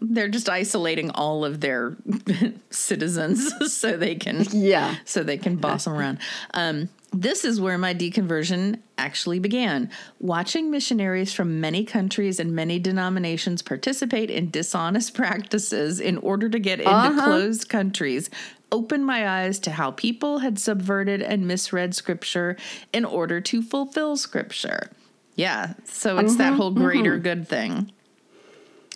They're 0.00 0.28
just 0.28 0.48
isolating 0.48 1.10
all 1.10 1.44
of 1.44 1.60
their 1.60 1.96
citizens 2.70 3.52
so 3.72 3.96
they 3.96 4.16
can 4.16 4.44
Yeah. 4.50 4.96
so 5.04 5.22
they 5.22 5.38
can 5.38 5.56
boss 5.56 5.84
them 5.84 5.94
around. 5.94 6.18
Um, 6.52 6.88
this 7.14 7.44
is 7.44 7.60
where 7.60 7.78
my 7.78 7.94
deconversion 7.94 8.80
actually 8.98 9.38
began. 9.38 9.90
Watching 10.18 10.70
missionaries 10.70 11.32
from 11.32 11.60
many 11.60 11.84
countries 11.84 12.40
and 12.40 12.52
many 12.52 12.78
denominations 12.78 13.62
participate 13.62 14.30
in 14.30 14.50
dishonest 14.50 15.14
practices 15.14 16.00
in 16.00 16.18
order 16.18 16.48
to 16.48 16.58
get 16.58 16.80
into 16.80 16.90
uh-huh. 16.90 17.24
closed 17.24 17.68
countries 17.68 18.30
opened 18.72 19.06
my 19.06 19.28
eyes 19.28 19.60
to 19.60 19.70
how 19.70 19.92
people 19.92 20.38
had 20.38 20.58
subverted 20.58 21.22
and 21.22 21.46
misread 21.46 21.94
scripture 21.94 22.56
in 22.92 23.04
order 23.04 23.40
to 23.40 23.62
fulfill 23.62 24.16
scripture. 24.16 24.90
Yeah, 25.36 25.74
so 25.84 26.18
it's 26.18 26.36
that 26.36 26.50
mm-hmm, 26.50 26.56
whole 26.56 26.70
greater 26.72 27.12
mm-hmm. 27.12 27.22
good 27.22 27.48
thing. 27.48 27.92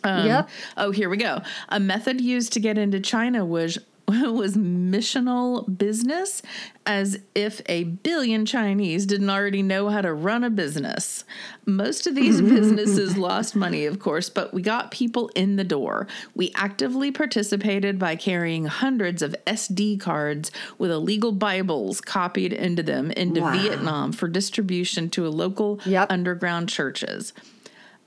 Um, 0.05 0.27
yep. 0.27 0.49
Oh, 0.77 0.91
here 0.91 1.09
we 1.09 1.17
go. 1.17 1.43
A 1.69 1.81
method 1.81 2.21
used 2.21 2.53
to 2.53 2.61
get 2.61 2.79
into 2.79 3.01
China 3.01 3.45
was 3.45 3.79
was 4.33 4.57
missional 4.57 5.77
business 5.79 6.41
as 6.87 7.19
if 7.35 7.61
a 7.67 7.85
billion 7.85 8.47
Chinese 8.47 9.05
didn't 9.05 9.29
already 9.29 9.63
know 9.63 9.91
how 9.91 10.01
to 10.01 10.13
run 10.13 10.43
a 10.43 10.49
business. 10.51 11.25
Most 11.67 12.07
of 12.07 12.15
these 12.15 12.41
businesses 12.57 13.19
lost 13.19 13.55
money, 13.55 13.85
of 13.85 13.99
course, 13.99 14.31
but 14.31 14.55
we 14.55 14.63
got 14.63 14.91
people 14.91 15.29
in 15.35 15.57
the 15.57 15.65
door. 15.65 16.07
We 16.35 16.51
actively 16.55 17.13
participated 17.13 17.99
by 17.99 18.17
carrying 18.17 18.65
hundreds 18.65 19.21
of 19.21 19.37
SD 19.47 20.01
cards 20.01 20.51
with 20.79 20.91
illegal 20.91 21.33
Bibles 21.33 22.01
copied 22.01 22.55
into 22.55 22.83
them 22.83 23.11
into 23.11 23.43
Wow. 23.43 23.53
Vietnam 23.53 24.13
for 24.13 24.27
distribution 24.29 25.11
to 25.11 25.27
a 25.27 25.29
local 25.29 25.81
Yep. 25.85 26.11
underground 26.11 26.71
churches. 26.71 27.35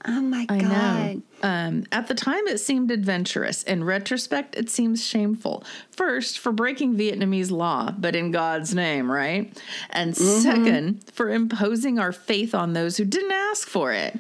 Oh 0.08 0.22
my 0.22 0.46
I 0.50 0.58
god. 0.60 0.70
know. 0.70 1.22
Um, 1.44 1.84
at 1.92 2.08
the 2.08 2.16
time, 2.16 2.48
it 2.48 2.60
seemed 2.60 2.92
adventurous. 2.92 3.64
In 3.64 3.84
retrospect, 3.84 4.56
it 4.56 4.70
seems 4.70 5.06
shameful. 5.06 5.64
First, 5.92 6.40
for 6.40 6.52
breaking 6.52 6.96
Vietnamese 6.96 7.52
law, 7.52 7.92
but 7.98 8.16
in 8.16 8.32
God's 8.32 8.74
name, 8.74 9.12
right? 9.12 9.56
And 9.92 10.16
second, 10.18 11.04
for 11.12 11.30
imposing 11.30 12.00
our 12.00 12.12
faith 12.12 12.54
on 12.56 12.74
those 12.74 12.98
who 12.98 13.06
didn't 13.06 13.32
ask 13.32 13.68
for 13.68 13.92
it. 13.92 14.20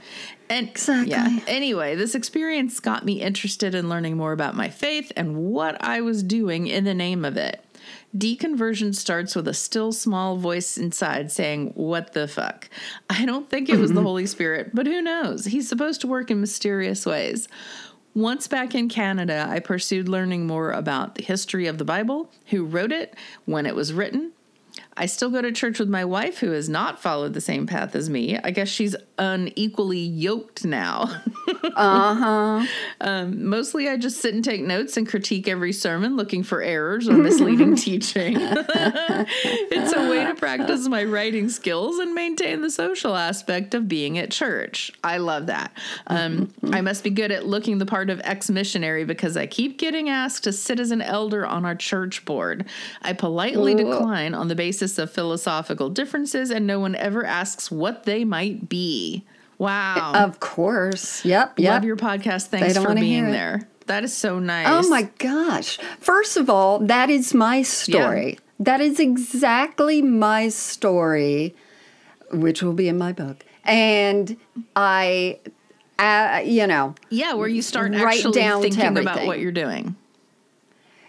And 0.49 0.67
Exactly. 0.67 1.11
yeah. 1.11 1.39
Anyway, 1.47 1.95
this 1.95 2.13
experience 2.13 2.79
got 2.79 3.05
me 3.05 3.21
interested 3.21 3.73
in 3.73 3.87
learning 3.87 4.17
more 4.17 4.33
about 4.33 4.55
my 4.55 4.69
faith 4.69 5.11
and 5.15 5.37
what 5.37 5.81
I 5.83 6.01
was 6.01 6.23
doing 6.23 6.67
in 6.67 6.83
the 6.83 6.93
name 6.93 7.23
of 7.23 7.37
it. 7.37 7.63
Deconversion 8.15 8.93
starts 8.93 9.35
with 9.35 9.47
a 9.47 9.53
still 9.53 9.93
small 9.93 10.35
voice 10.35 10.77
inside 10.77 11.31
saying, 11.31 11.71
What 11.75 12.13
the 12.13 12.27
fuck? 12.27 12.69
I 13.09 13.25
don't 13.25 13.49
think 13.49 13.69
it 13.69 13.79
was 13.79 13.91
the 13.91 13.97
mm-hmm. 13.97 14.05
Holy 14.05 14.25
Spirit, 14.25 14.71
but 14.73 14.85
who 14.85 15.01
knows? 15.01 15.45
He's 15.45 15.69
supposed 15.69 16.01
to 16.01 16.07
work 16.07 16.29
in 16.29 16.41
mysterious 16.41 17.05
ways. 17.05 17.47
Once 18.13 18.47
back 18.47 18.75
in 18.75 18.89
Canada, 18.89 19.47
I 19.49 19.59
pursued 19.59 20.09
learning 20.09 20.45
more 20.45 20.71
about 20.71 21.15
the 21.15 21.23
history 21.23 21.67
of 21.67 21.77
the 21.77 21.85
Bible, 21.85 22.29
who 22.47 22.65
wrote 22.65 22.91
it, 22.91 23.15
when 23.45 23.65
it 23.65 23.75
was 23.75 23.93
written. 23.93 24.33
I 25.01 25.07
still 25.07 25.31
go 25.31 25.41
to 25.41 25.51
church 25.51 25.79
with 25.79 25.89
my 25.89 26.05
wife, 26.05 26.37
who 26.37 26.51
has 26.51 26.69
not 26.69 27.01
followed 27.01 27.33
the 27.33 27.41
same 27.41 27.65
path 27.65 27.95
as 27.95 28.07
me. 28.07 28.37
I 28.37 28.51
guess 28.51 28.67
she's 28.67 28.95
unequally 29.17 29.97
yoked 29.97 30.63
now. 30.63 31.21
Uh 31.75 32.15
huh. 32.15 32.65
Um, 32.99 33.47
mostly, 33.47 33.87
I 33.87 33.95
just 33.95 34.19
sit 34.19 34.33
and 34.33 34.43
take 34.43 34.61
notes 34.61 34.97
and 34.97 35.07
critique 35.07 35.47
every 35.47 35.71
sermon, 35.71 36.17
looking 36.17 36.43
for 36.43 36.61
errors 36.61 37.07
or 37.07 37.13
misleading 37.13 37.75
teaching. 37.77 38.35
it's 38.39 39.93
a 39.93 40.09
way 40.09 40.25
to 40.25 40.35
practice 40.35 40.87
my 40.87 41.03
writing 41.03 41.49
skills 41.49 41.99
and 41.99 42.13
maintain 42.13 42.61
the 42.61 42.69
social 42.69 43.15
aspect 43.15 43.73
of 43.73 43.87
being 43.87 44.17
at 44.17 44.31
church. 44.31 44.91
I 45.03 45.17
love 45.17 45.45
that. 45.47 45.71
Um, 46.07 46.51
I 46.71 46.81
must 46.81 47.03
be 47.03 47.09
good 47.09 47.31
at 47.31 47.45
looking 47.45 47.77
the 47.77 47.85
part 47.85 48.09
of 48.09 48.19
ex 48.23 48.49
missionary 48.49 49.05
because 49.05 49.37
I 49.37 49.45
keep 49.45 49.77
getting 49.77 50.09
asked 50.09 50.43
to 50.45 50.51
sit 50.51 50.79
as 50.79 50.91
an 50.91 51.01
elder 51.01 51.45
on 51.45 51.63
our 51.63 51.75
church 51.75 52.25
board. 52.25 52.65
I 53.01 53.13
politely 53.13 53.73
Ooh. 53.73 53.77
decline 53.77 54.33
on 54.33 54.47
the 54.47 54.55
basis 54.55 54.90
of 54.97 55.11
philosophical 55.11 55.89
differences, 55.89 56.51
and 56.51 56.65
no 56.67 56.79
one 56.79 56.95
ever 56.95 57.25
asks 57.25 57.71
what 57.71 58.03
they 58.03 58.23
might 58.23 58.69
be. 58.69 59.23
Wow. 59.57 60.13
Of 60.15 60.39
course. 60.39 61.23
Yep. 61.23 61.59
Yep. 61.59 61.71
Love 61.71 61.83
your 61.83 61.97
podcast. 61.97 62.47
Thanks 62.47 62.77
for 62.77 62.95
being 62.95 63.31
there. 63.31 63.67
That 63.87 64.03
is 64.03 64.13
so 64.13 64.39
nice. 64.39 64.67
Oh 64.67 64.89
my 64.89 65.03
gosh. 65.19 65.77
First 65.99 66.37
of 66.37 66.49
all, 66.49 66.79
that 66.79 67.09
is 67.09 67.33
my 67.33 67.61
story. 67.61 68.39
That 68.59 68.79
is 68.79 68.99
exactly 68.99 70.01
my 70.01 70.49
story, 70.49 71.55
which 72.31 72.63
will 72.63 72.73
be 72.73 72.87
in 72.87 72.97
my 72.97 73.11
book. 73.11 73.43
And 73.63 74.37
I, 74.75 75.39
uh, 75.99 76.41
you 76.45 76.67
know, 76.67 76.95
Yeah, 77.09 77.33
where 77.33 77.47
you 77.47 77.61
start 77.61 77.91
Write 77.91 78.17
actually 78.17 78.39
down 78.39 78.61
thinking 78.61 78.97
about 78.97 79.25
what 79.25 79.39
you're 79.39 79.51
doing. 79.51 79.95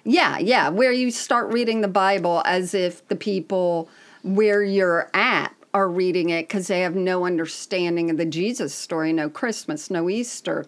Yeah, 0.05 0.39
yeah, 0.39 0.69
where 0.69 0.93
you 0.93 1.11
start 1.11 1.53
reading 1.53 1.81
the 1.81 1.89
Bible 1.89 2.43
as 2.45 2.75
if 2.75 3.07
the 3.09 3.17
people 3.17 3.89
where 4.23 4.63
you're 4.63 5.11
at 5.15 5.55
are 5.75 5.89
reading 5.89 6.31
it 6.31 6.49
because 6.49 6.67
they 6.67 6.81
have 6.81 6.95
no 6.95 7.25
understanding 7.25 8.11
of 8.11 8.17
the 8.17 8.27
Jesus 8.27 8.75
story, 8.75 9.13
no 9.13 9.31
Christmas, 9.31 9.91
no 9.91 10.11
Easter, 10.11 10.67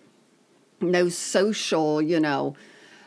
no 0.80 1.08
social, 1.08 2.00
you 2.00 2.20
know, 2.20 2.56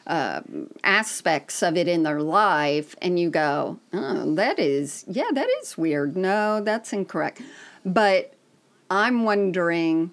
um, 0.05 0.69
aspects 0.83 1.61
of 1.61 1.75
it 1.75 1.87
in 1.87 2.03
their 2.03 2.21
life, 2.21 2.95
and 3.01 3.19
you 3.19 3.29
go, 3.29 3.79
oh, 3.91 4.35
that 4.35 4.57
is, 4.57 5.03
yeah, 5.07 5.29
that 5.33 5.47
is 5.61 5.77
weird. 5.77 6.15
No, 6.15 6.61
that's 6.61 6.93
incorrect. 6.93 7.41
But 7.85 8.33
I'm 8.89 9.23
wondering, 9.23 10.11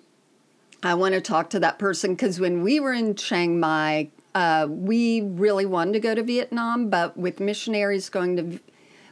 I 0.83 0.95
want 0.95 1.15
to 1.15 1.21
talk 1.21 1.51
to 1.51 1.61
that 1.61 1.79
person 1.79 2.15
because 2.15 2.41
when 2.41 2.63
we 2.63 2.81
were 2.81 2.93
in 2.93 3.15
Chiang 3.15 3.61
Mai, 3.61 4.09
uh, 4.35 4.67
we 4.69 5.21
really 5.21 5.67
wanted 5.67 5.93
to 5.93 6.01
go 6.01 6.15
to 6.15 6.23
Vietnam, 6.23 6.91
but 6.91 7.17
with 7.17 7.41
missionaries 7.41 8.09
going 8.09 8.37
to, 8.37 8.61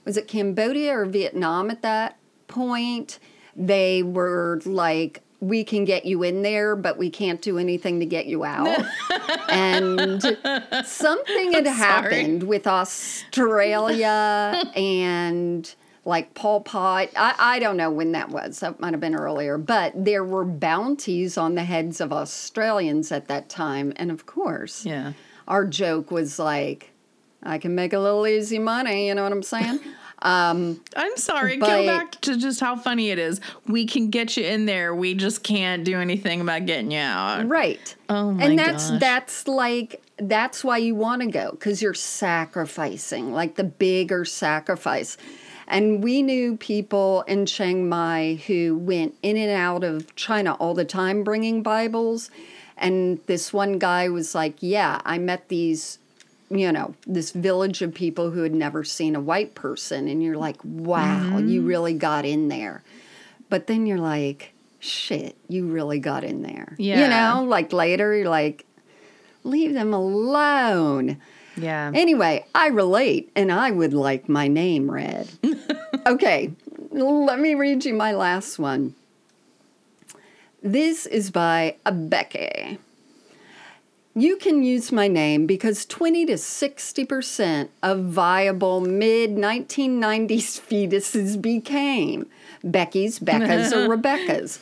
was 0.05 0.17
it 0.17 0.27
Cambodia 0.27 0.99
or 0.99 1.05
Vietnam 1.05 1.71
at 1.71 1.83
that 1.83 2.19
point? 2.49 3.19
They 3.55 4.03
were 4.03 4.61
like, 4.65 5.23
we 5.43 5.65
can 5.65 5.85
get 5.85 6.05
you 6.05 6.23
in 6.23 6.43
there, 6.43 6.77
but 6.77 6.99
we 6.99 7.11
can't 7.11 7.43
do 7.43 7.59
anything 7.59 7.99
to 7.99 8.07
get 8.07 8.27
you 8.27 8.45
out. 8.45 8.85
and 9.49 10.23
something 10.85 11.53
had 11.53 11.67
happened 11.67 12.45
with 12.45 12.67
Australia 12.67 14.63
and 14.77 15.75
like 16.05 16.35
Pol 16.35 16.61
Pot. 16.61 17.09
I, 17.17 17.35
I 17.39 17.59
don't 17.59 17.77
know 17.77 17.91
when 17.91 18.13
that 18.13 18.29
was. 18.31 18.61
That 18.61 18.81
might 18.81 18.93
have 18.93 19.01
been 19.01 19.15
earlier. 19.15 19.57
But 19.59 19.93
there 20.05 20.25
were 20.25 20.45
bounties 20.45 21.39
on 21.39 21.55
the 21.55 21.65
heads 21.65 22.01
of 22.01 22.13
Australians 22.13 23.13
at 23.13 23.29
that 23.29 23.49
time. 23.49 23.93
And 23.97 24.11
of 24.11 24.27
course, 24.27 24.85
Yeah. 24.85 25.13
our 25.47 25.65
joke 25.67 26.11
was 26.11 26.39
like, 26.39 26.91
I 27.43 27.59
can 27.59 27.75
make 27.75 27.93
a 27.93 27.99
little 27.99 28.27
easy 28.27 28.59
money. 28.59 29.09
You 29.09 29.15
know 29.15 29.23
what 29.23 29.33
I'm 29.33 29.43
saying? 29.43 29.79
um, 30.23 30.81
I'm 30.97 31.17
sorry. 31.17 31.57
But- 31.59 31.67
Go 31.67 31.87
back 31.87 32.11
to 32.23 32.37
just 32.37 32.59
how 32.61 32.75
funny 32.77 33.11
it 33.11 33.19
is. 33.21 33.41
We 33.69 33.87
can 33.87 34.11
get 34.11 34.37
you 34.37 34.45
in 34.45 34.67
there. 34.67 34.95
We 34.95 35.15
just 35.15 35.43
can't 35.45 35.85
do 35.85 35.99
anything 36.01 36.41
about 36.41 36.67
getting 36.67 36.91
you 36.91 36.99
out. 36.99 37.47
Right. 37.49 37.95
Oh 38.09 38.33
my 38.33 38.45
and 38.45 38.59
that's 38.59 38.91
gosh. 38.91 39.01
that's 39.01 39.49
like 39.49 40.03
that's 40.19 40.63
why 40.63 40.79
you 40.79 40.95
want 40.95 41.23
to 41.23 41.29
go 41.29 41.53
cuz 41.59 41.81
you're 41.83 41.95
sacrificing, 41.95 43.33
like 43.33 43.55
the 43.57 43.65
bigger 43.65 44.25
sacrifice. 44.25 45.17
And 45.69 46.03
we 46.03 46.23
knew 46.23 46.57
people 46.57 47.23
in 47.23 47.47
Chiang 47.47 47.89
Mai 47.89 48.41
who 48.47 48.77
went 48.77 49.15
in 49.23 49.37
and 49.37 49.51
out 49.51 49.85
of 49.85 50.15
China 50.17 50.55
all 50.55 50.75
the 50.75 50.85
time 50.85 51.23
bringing 51.25 51.63
Bibles. 51.63 52.31
And 52.77 53.21
this 53.27 53.53
one 53.53 53.79
guy 53.79 54.09
was 54.09 54.35
like, 54.35 54.57
Yeah, 54.61 55.01
I 55.05 55.19
met 55.19 55.49
these, 55.49 55.99
you 56.51 56.73
know, 56.73 56.95
this 57.07 57.31
village 57.31 57.81
of 57.83 57.95
people 57.95 58.31
who 58.31 58.43
had 58.43 58.55
never 58.55 58.83
seen 58.85 59.15
a 59.15 59.21
white 59.21 59.55
person. 59.55 60.09
And 60.09 60.23
you're 60.23 60.37
like, 60.37 60.57
Wow, 60.65 61.31
Mm-hmm. 61.35 61.49
you 61.49 61.63
really 61.63 61.95
got 61.95 62.25
in 62.25 62.49
there. 62.49 62.83
But 63.49 63.67
then 63.69 63.87
you're 63.87 63.99
like, 63.99 64.53
Shit, 64.81 65.37
you 65.49 65.69
really 65.69 66.01
got 66.01 66.25
in 66.25 66.43
there. 66.43 66.75
Yeah. 66.77 67.03
You 67.05 67.09
know, 67.09 67.49
like 67.49 67.73
later, 67.73 68.15
you're 68.17 68.29
like, 68.29 68.67
Leave 69.45 69.75
them 69.75 69.93
alone. 69.95 71.19
Yeah. 71.63 71.93
Anyway, 71.95 72.45
I 72.55 72.69
relate 72.69 73.31
and 73.37 73.53
I 73.53 73.71
would 73.71 73.95
like 73.95 74.29
my 74.29 74.49
name 74.49 74.91
read. 74.91 75.31
okay, 76.07 76.53
let 76.91 77.39
me 77.39 77.55
read 77.55 77.85
you 77.85 77.95
my 77.95 78.13
last 78.13 78.59
one. 78.59 78.95
This 80.63 81.07
is 81.07 81.31
by 81.31 81.77
Becky. 81.91 82.79
You 84.15 84.37
can 84.37 84.63
use 84.63 84.93
my 84.93 85.09
name 85.09 85.47
because 85.47 85.87
20 85.87 86.27
to 86.27 86.35
60% 86.35 87.69
of 87.83 88.05
viable 88.05 88.81
mid 88.81 89.31
1990s 89.31 90.61
fetuses 90.69 91.41
became 91.41 92.29
Becky's, 92.63 93.19
Becca's, 93.19 93.73
or 93.73 93.89
Rebecca's. 93.91 94.59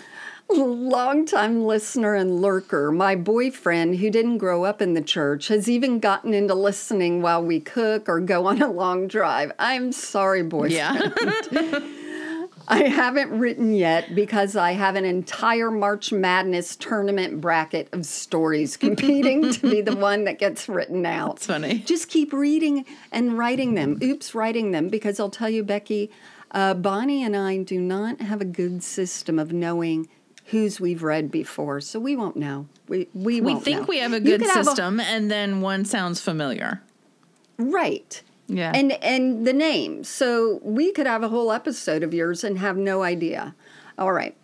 Longtime 0.53 1.65
listener 1.65 2.15
and 2.15 2.41
lurker, 2.41 2.91
my 2.91 3.15
boyfriend, 3.15 3.97
who 3.97 4.11
didn't 4.11 4.39
grow 4.39 4.65
up 4.65 4.83
in 4.83 4.95
the 4.95 5.03
church, 5.03 5.49
has 5.49 5.69
even 5.69 6.01
gotten 6.01 6.35
into 6.35 6.55
listening 6.55 7.23
while 7.23 7.43
we 7.43 7.61
cook 7.61 8.09
or 8.09 8.21
go 8.21 8.47
on 8.47 8.61
a 8.61 8.71
long 8.71 9.07
drive. 9.07 9.53
I'm 9.59 9.93
sorry, 9.93 10.43
boyfriend. 10.43 11.15
yeah. 11.53 11.79
I 12.69 12.85
haven't 12.85 13.37
written 13.37 13.75
yet 13.75 14.15
because 14.15 14.55
I 14.55 14.73
have 14.73 14.95
an 14.95 15.05
entire 15.05 15.73
March 15.73 16.13
Madness 16.13 16.77
tournament 16.77 17.41
bracket 17.41 17.89
of 17.93 18.07
stories 18.07 18.77
competing 18.77 19.53
to 19.53 19.71
be 19.71 19.81
the 19.81 19.97
one 19.97 20.25
that 20.25 20.39
gets 20.39 20.69
written 20.69 21.05
out. 21.05 21.37
It's 21.37 21.47
funny. 21.47 21.81
Just 21.81 22.09
keep 22.09 22.33
reading 22.33 22.87
and 23.11 23.37
writing 23.37 23.75
them. 23.75 23.99
Oops, 24.01 24.35
writing 24.37 24.71
them 24.71 24.89
because 24.89 25.19
I'll 25.19 25.31
tell 25.31 25.51
you, 25.51 25.65
Becky, 25.65 26.13
uh, 26.53 26.75
Bonnie 26.75 27.25
and 27.25 27.37
I 27.37 27.59
do 27.59 27.81
not 27.81 28.21
have 28.21 28.41
a 28.41 28.45
good 28.45 28.85
system 28.85 29.39
of 29.39 29.53
knowing 29.53 30.09
whose 30.51 30.81
we've 30.81 31.03
read 31.03 31.31
before, 31.31 31.81
so 31.81 31.99
we 32.01 32.17
won't 32.17 32.37
know. 32.37 32.67
We 32.89 33.09
we, 33.15 33.41
We 33.41 33.53
won't 33.53 33.65
think 33.65 33.81
know. 33.81 33.87
we 33.89 33.99
have 33.99 34.13
a 34.13 34.21
good 34.21 34.41
have 34.43 34.57
a- 34.61 34.65
system, 34.65 34.99
and 35.01 35.31
then 35.31 35.61
one 35.61 35.85
sounds 35.85 36.21
familiar. 36.21 36.83
right? 37.59 38.23
Yeah. 38.47 38.73
and 38.75 38.93
and 39.03 39.47
the 39.47 39.53
name. 39.53 40.03
So 40.03 40.59
we 40.65 40.91
could 40.93 41.07
have 41.07 41.23
a 41.23 41.29
whole 41.29 41.53
episode 41.53 42.03
of 42.03 42.13
yours 42.13 42.43
and 42.43 42.59
have 42.59 42.77
no 42.77 43.03
idea. 43.05 43.55
All 43.97 44.13
right. 44.13 44.37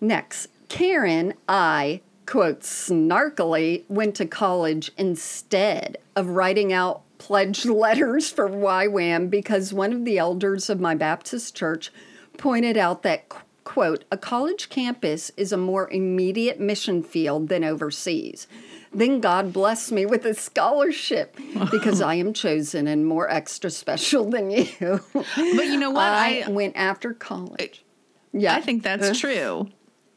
Next, 0.00 0.48
Karen, 0.68 1.34
I 1.48 2.00
quote 2.24 2.60
snarkily 2.60 3.82
went 3.88 4.14
to 4.14 4.24
college 4.26 4.90
instead 4.96 5.98
of 6.16 6.28
writing 6.28 6.72
out 6.72 7.02
pledge 7.18 7.66
letters 7.84 8.30
for 8.30 8.48
YWAM 8.48 9.28
because 9.28 9.74
one 9.74 9.92
of 9.92 10.04
the 10.06 10.16
elders 10.16 10.70
of 10.70 10.80
my 10.80 10.94
Baptist 10.94 11.54
church 11.54 11.92
pointed 12.38 12.78
out 12.78 13.02
that 13.02 13.24
quote 13.70 14.04
a 14.10 14.18
college 14.18 14.68
campus 14.68 15.30
is 15.36 15.52
a 15.52 15.56
more 15.56 15.88
immediate 15.90 16.58
mission 16.58 17.04
field 17.04 17.48
than 17.48 17.62
overseas. 17.62 18.48
Then 18.92 19.20
God 19.20 19.52
blessed 19.52 19.92
me 19.92 20.04
with 20.06 20.24
a 20.24 20.34
scholarship 20.34 21.36
because 21.70 22.00
I 22.00 22.14
am 22.14 22.32
chosen 22.32 22.88
and 22.88 23.06
more 23.06 23.30
extra 23.30 23.70
special 23.70 24.28
than 24.28 24.50
you. 24.50 25.00
but 25.12 25.24
you 25.36 25.78
know 25.78 25.92
what? 25.92 26.02
I, 26.02 26.40
I 26.40 26.50
went 26.50 26.76
after 26.76 27.14
college. 27.14 27.84
Yeah. 28.32 28.56
I 28.56 28.60
think 28.60 28.82
that's 28.82 29.16
true. 29.20 29.68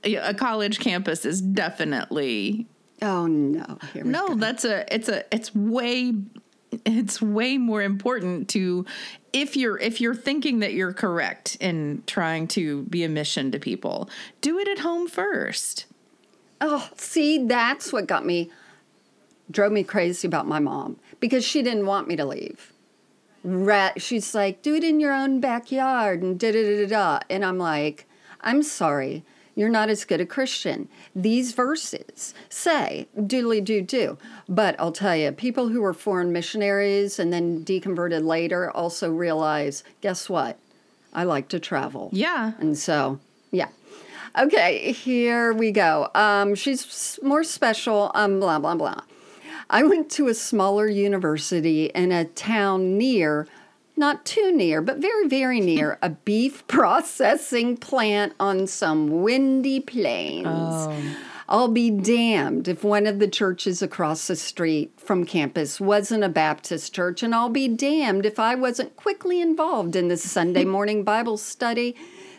A 0.04 0.34
college 0.34 0.80
campus 0.80 1.24
is 1.24 1.40
definitely 1.40 2.66
Oh 3.04 3.28
no. 3.28 3.78
No. 3.96 4.30
go. 4.30 4.36
That's 4.36 4.66
a. 4.66 4.92
It's 4.94 5.10
a. 5.10 5.26
It's 5.32 5.54
way. 5.54 6.14
It's 6.86 7.22
way 7.22 7.60
more 7.60 7.84
important 7.84 8.50
to 8.50 8.86
if 9.34 9.58
you're 9.58 9.78
if 9.80 10.00
you're 10.00 10.16
thinking 10.16 10.60
that 10.60 10.74
you're 10.74 10.94
correct 10.94 11.58
in 11.60 12.04
trying 12.06 12.48
to 12.50 12.84
be 12.84 13.04
a 13.04 13.10
mission 13.10 13.52
to 13.52 13.60
people, 13.60 14.10
do 14.40 14.60
it 14.60 14.68
at 14.68 14.80
home 14.80 15.08
first. 15.08 15.86
Oh, 16.62 16.88
see, 16.96 17.46
that's 17.46 17.92
what 17.92 18.08
got 18.08 18.26
me, 18.26 18.50
drove 19.52 19.72
me 19.72 19.84
crazy 19.84 20.28
about 20.28 20.48
my 20.48 20.60
mom 20.60 20.98
because 21.20 21.44
she 21.44 21.62
didn't 21.62 21.88
want 21.88 22.08
me 22.08 22.16
to 22.16 22.26
leave. 22.26 22.72
Right? 23.44 24.02
She's 24.02 24.34
like, 24.34 24.62
do 24.62 24.76
it 24.76 24.84
in 24.86 25.02
your 25.02 25.14
own 25.14 25.42
backyard 25.42 26.22
and 26.22 26.40
da 26.40 26.52
da 26.52 26.64
da 26.64 26.86
da 26.86 26.88
da. 26.88 27.20
And 27.30 27.44
I'm 27.44 27.58
like, 27.58 28.08
I'm 28.40 28.64
sorry, 28.64 29.26
you're 29.56 29.70
not 29.70 29.90
as 29.90 30.06
good 30.06 30.22
a 30.22 30.26
Christian. 30.26 30.90
These 31.16 31.52
verses 31.54 32.34
say 32.50 33.08
doodly 33.18 33.64
do 33.64 33.82
do. 33.82 34.18
But 34.50 34.76
I'll 34.80 34.92
tell 34.92 35.16
you, 35.16 35.32
people 35.32 35.70
who 35.70 35.82
were 35.82 35.94
foreign 35.94 36.32
missionaries 36.32 37.20
and 37.20 37.32
then 37.32 37.64
deconverted 37.64 38.26
later 38.26 38.72
also 38.72 39.12
realize, 39.12 39.84
guess 40.02 40.30
what? 40.30 40.58
I 41.14 41.24
like 41.24 41.48
to 41.50 41.60
travel. 41.60 42.10
Yeah. 42.12 42.54
And 42.60 42.78
so, 42.78 43.20
yeah. 43.52 43.70
Okay, 44.38 44.92
here 44.94 45.54
we 45.54 45.72
go. 45.72 46.10
Um, 46.16 46.56
she's 46.56 47.20
more 47.22 47.44
special, 47.44 48.12
um, 48.16 48.40
blah, 48.40 48.58
blah, 48.58 48.74
blah. 48.74 49.02
I 49.70 49.84
went 49.84 50.10
to 50.12 50.28
a 50.28 50.34
smaller 50.34 50.88
university 50.88 51.86
in 51.86 52.12
a 52.12 52.26
town 52.26 52.98
near, 52.98 53.48
not 53.96 54.26
too 54.26 54.52
near, 54.52 54.82
but 54.82 54.98
very, 54.98 55.28
very 55.28 55.60
near, 55.60 55.98
a 56.02 56.10
beef 56.10 56.66
processing 56.68 57.78
plant 57.78 58.34
on 58.40 58.68
some 58.68 59.24
windy 59.24 59.80
plains. 59.80 60.48
Oh. 60.48 60.96
I'll 61.50 61.68
be 61.68 61.92
damned 61.92 62.68
if 62.68 62.84
one 62.84 63.06
of 63.06 63.20
the 63.20 63.28
churches 63.28 63.82
across 63.82 64.28
the 64.28 64.36
street 64.36 64.94
from 64.98 65.26
campus 65.26 65.80
wasn't 65.80 66.24
a 66.24 66.30
Baptist 66.30 66.94
church, 66.96 67.22
and 67.22 67.36
I'll 67.36 67.50
be 67.50 67.68
damned 67.68 68.26
if 68.26 68.40
I 68.40 68.56
wasn't 68.56 68.96
quickly 68.96 69.42
involved 69.42 69.96
in 69.96 70.08
the 70.08 70.18
Sunday 70.18 70.66
morning 70.66 71.04
Bible 71.04 71.38
study, 71.38 71.96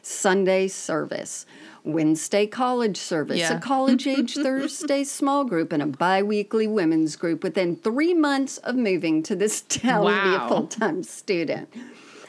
Sunday 0.07 0.69
service, 0.69 1.47
Wednesday 1.83 2.47
college 2.47 2.97
service, 2.97 3.39
Yeah. 3.39 3.57
a 3.57 3.61
college 3.61 4.07
age 4.07 4.35
Thursday 4.47 5.03
small 5.05 5.45
group, 5.45 5.73
and 5.73 5.83
a 5.83 5.87
bi 5.87 6.23
weekly 6.23 6.67
women's 6.67 7.17
group 7.17 7.43
within 7.43 7.77
three 7.77 8.15
months 8.15 8.59
of 8.59 8.77
moving 8.77 9.23
to 9.25 9.35
this 9.35 9.61
town 9.69 10.05
to 10.05 10.23
be 10.31 10.35
a 10.35 10.49
full 10.49 10.67
time 10.67 11.03
student. 11.03 11.69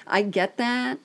I 0.08 0.22
get 0.22 0.58
that. 0.58 1.00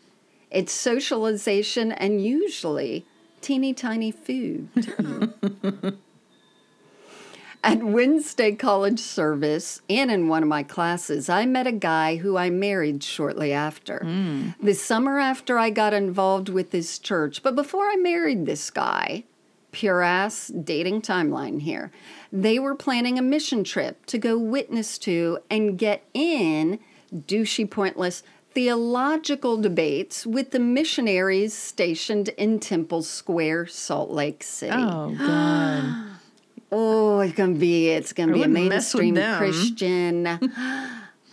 It's 0.50 0.72
socialization 0.72 1.92
and 1.92 2.24
usually 2.24 3.06
teeny 3.40 3.72
tiny 3.72 4.10
food. 4.10 4.68
At 7.62 7.82
Wednesday 7.82 8.52
college 8.52 8.98
service 9.00 9.82
and 9.90 10.10
in 10.10 10.28
one 10.28 10.42
of 10.42 10.48
my 10.48 10.62
classes, 10.62 11.28
I 11.28 11.44
met 11.44 11.66
a 11.66 11.72
guy 11.72 12.16
who 12.16 12.38
I 12.38 12.48
married 12.48 13.04
shortly 13.04 13.52
after. 13.52 14.00
The 14.62 14.74
summer 14.74 15.18
after 15.18 15.58
I 15.58 15.68
got 15.68 15.92
involved 15.92 16.48
with 16.48 16.70
this 16.70 16.98
church, 16.98 17.42
but 17.42 17.54
before 17.54 17.84
I 17.84 17.96
married 17.96 18.46
this 18.46 18.70
guy, 18.70 19.24
pure 19.72 20.02
ass 20.02 20.48
dating 20.48 21.02
timeline 21.02 21.60
here. 21.60 21.92
They 22.32 22.58
were 22.58 22.74
planning 22.74 23.18
a 23.18 23.22
mission 23.22 23.62
trip 23.62 24.06
to 24.06 24.18
go 24.18 24.38
witness 24.38 24.96
to 24.98 25.38
and 25.50 25.78
get 25.78 26.04
in 26.14 26.78
douchey, 27.14 27.70
pointless 27.70 28.22
theological 28.52 29.56
debates 29.56 30.26
with 30.26 30.50
the 30.50 30.58
missionaries 30.58 31.54
stationed 31.54 32.30
in 32.30 32.58
Temple 32.58 33.02
Square, 33.02 33.66
Salt 33.66 34.10
Lake 34.10 34.42
City. 34.42 34.72
Oh 34.74 35.14
God. 35.16 36.09
Oh, 36.72 37.20
it's 37.20 37.34
gonna 37.34 37.54
be 37.54 37.88
it's 37.88 38.12
gonna 38.12 38.32
be 38.32 38.42
a 38.42 38.48
wouldn't 38.48 38.68
mess 38.68 38.94
with 38.94 39.04
mainstream. 39.04 39.36
Christian 39.38 40.26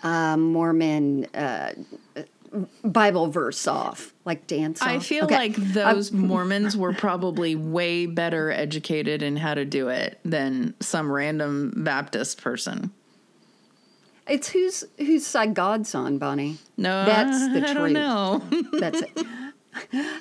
uh, 0.04 0.38
Mormon 0.38 1.26
uh, 1.36 1.74
Bible 2.84 3.28
verse 3.28 3.68
off, 3.68 4.14
like 4.26 4.48
dance. 4.48 4.82
Off. 4.82 4.88
I 4.88 5.00
feel 5.00 5.26
Okay. 5.26 5.36
like 5.36 5.56
those 5.56 6.12
Mormons 6.12 6.76
were 6.76 6.94
probably 6.94 7.56
way 7.56 8.06
better 8.08 8.52
educated 8.52 9.22
in 9.22 9.36
how 9.38 9.54
to 9.54 9.66
do 9.66 9.90
it 9.90 10.20
than 10.26 10.74
some 10.80 11.12
random 11.12 11.74
Baptist 11.84 12.42
person. 12.42 12.92
it's 14.28 14.50
whose 14.50 14.84
whose 14.98 15.26
side 15.26 15.54
God's 15.54 15.94
on, 15.94 16.18
Bonnie. 16.18 16.58
No, 16.78 17.06
That's 17.06 17.38
the 17.54 17.58
I 17.70 17.74
truth. 17.74 17.76
don't 17.76 17.94
know. 17.94 18.42
That's 18.80 19.02
it. 19.02 19.28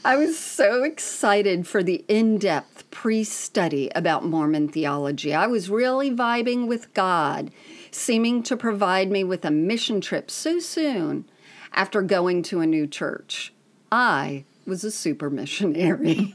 I 0.04 0.16
was 0.16 0.38
so 0.38 0.82
excited 0.82 1.66
for 1.66 1.82
the 1.82 2.04
in 2.08 2.38
depth 2.38 2.90
pre 2.90 3.24
study 3.24 3.90
about 3.94 4.24
Mormon 4.24 4.68
theology. 4.68 5.34
I 5.34 5.46
was 5.46 5.70
really 5.70 6.10
vibing 6.10 6.66
with 6.66 6.92
God, 6.94 7.50
seeming 7.90 8.42
to 8.44 8.56
provide 8.56 9.10
me 9.10 9.24
with 9.24 9.44
a 9.44 9.50
mission 9.50 10.00
trip 10.00 10.30
so 10.30 10.58
soon 10.58 11.24
after 11.72 12.02
going 12.02 12.42
to 12.44 12.60
a 12.60 12.66
new 12.66 12.86
church. 12.86 13.52
I 13.92 14.44
was 14.66 14.82
a 14.84 14.90
super 14.90 15.30
missionary. 15.30 16.32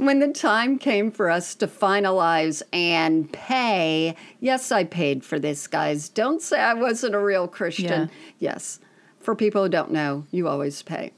when 0.00 0.18
the 0.18 0.32
time 0.34 0.78
came 0.78 1.10
for 1.10 1.30
us 1.30 1.54
to 1.56 1.66
finalize 1.66 2.62
and 2.72 3.30
pay, 3.32 4.16
yes, 4.40 4.72
I 4.72 4.84
paid 4.84 5.24
for 5.24 5.38
this, 5.38 5.66
guys. 5.66 6.08
Don't 6.08 6.42
say 6.42 6.58
I 6.58 6.74
wasn't 6.74 7.14
a 7.14 7.20
real 7.20 7.46
Christian. 7.46 7.86
Yeah. 7.86 8.06
Yes. 8.38 8.80
For 9.20 9.34
people 9.36 9.62
who 9.62 9.68
don't 9.68 9.92
know, 9.92 10.24
you 10.30 10.48
always 10.48 10.82
pay. 10.82 11.12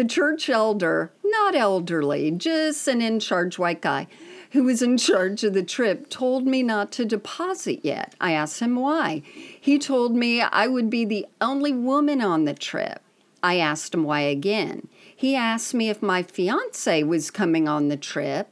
The 0.00 0.08
church 0.08 0.48
elder, 0.48 1.12
not 1.22 1.54
elderly, 1.54 2.30
just 2.30 2.88
an 2.88 3.02
in 3.02 3.20
charge 3.20 3.58
white 3.58 3.82
guy 3.82 4.06
who 4.52 4.64
was 4.64 4.80
in 4.80 4.96
charge 4.96 5.44
of 5.44 5.52
the 5.52 5.62
trip, 5.62 6.08
told 6.08 6.46
me 6.46 6.62
not 6.62 6.90
to 6.92 7.04
deposit 7.04 7.80
yet. 7.82 8.14
I 8.18 8.32
asked 8.32 8.60
him 8.60 8.76
why. 8.76 9.20
He 9.60 9.78
told 9.78 10.16
me 10.16 10.40
I 10.40 10.68
would 10.68 10.88
be 10.88 11.04
the 11.04 11.26
only 11.38 11.74
woman 11.74 12.22
on 12.22 12.46
the 12.46 12.54
trip. 12.54 13.02
I 13.42 13.58
asked 13.58 13.92
him 13.92 14.04
why 14.04 14.20
again. 14.20 14.88
He 15.14 15.36
asked 15.36 15.74
me 15.74 15.90
if 15.90 16.00
my 16.00 16.22
fiance 16.22 17.02
was 17.02 17.30
coming 17.30 17.68
on 17.68 17.88
the 17.88 17.98
trip. 17.98 18.48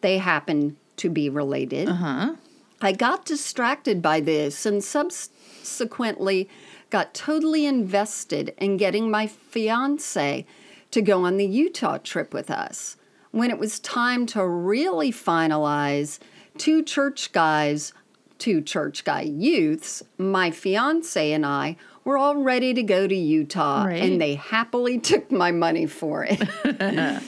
They 0.00 0.16
happen 0.16 0.78
to 0.96 1.10
be 1.10 1.28
related. 1.28 1.90
Uh-huh. 1.90 2.36
I 2.80 2.92
got 2.92 3.26
distracted 3.26 4.00
by 4.00 4.20
this 4.20 4.64
and 4.64 4.82
subsequently 4.82 6.48
got 6.88 7.12
totally 7.12 7.66
invested 7.66 8.54
in 8.56 8.78
getting 8.78 9.10
my 9.10 9.26
fiance 9.26 10.46
to 10.90 11.02
go 11.02 11.24
on 11.24 11.36
the 11.36 11.46
Utah 11.46 11.98
trip 11.98 12.32
with 12.32 12.50
us. 12.50 12.96
When 13.30 13.50
it 13.50 13.58
was 13.58 13.78
time 13.80 14.24
to 14.26 14.46
really 14.46 15.12
finalize, 15.12 16.18
two 16.58 16.82
church 16.82 17.32
guys, 17.32 17.92
two 18.38 18.60
church 18.62 19.04
guy 19.04 19.22
youths, 19.22 20.02
my 20.18 20.50
fiance 20.50 21.32
and 21.32 21.44
I 21.44 21.76
were 22.04 22.16
all 22.16 22.36
ready 22.36 22.72
to 22.74 22.82
go 22.82 23.06
to 23.06 23.14
Utah, 23.14 23.84
Right. 23.84 24.00
and 24.02 24.20
they 24.20 24.36
happily 24.36 24.98
took 24.98 25.30
my 25.32 25.50
money 25.52 25.86
for 25.86 26.24
it. 26.28 26.40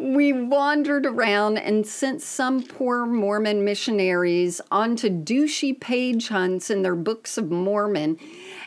We 0.00 0.32
wandered 0.32 1.06
around 1.06 1.58
and 1.58 1.84
sent 1.84 2.22
some 2.22 2.62
poor 2.62 3.04
Mormon 3.04 3.64
missionaries 3.64 4.60
onto 4.70 5.10
douchey 5.10 5.78
page 5.78 6.28
hunts 6.28 6.70
in 6.70 6.82
their 6.82 6.94
books 6.94 7.36
of 7.36 7.50
Mormon 7.50 8.16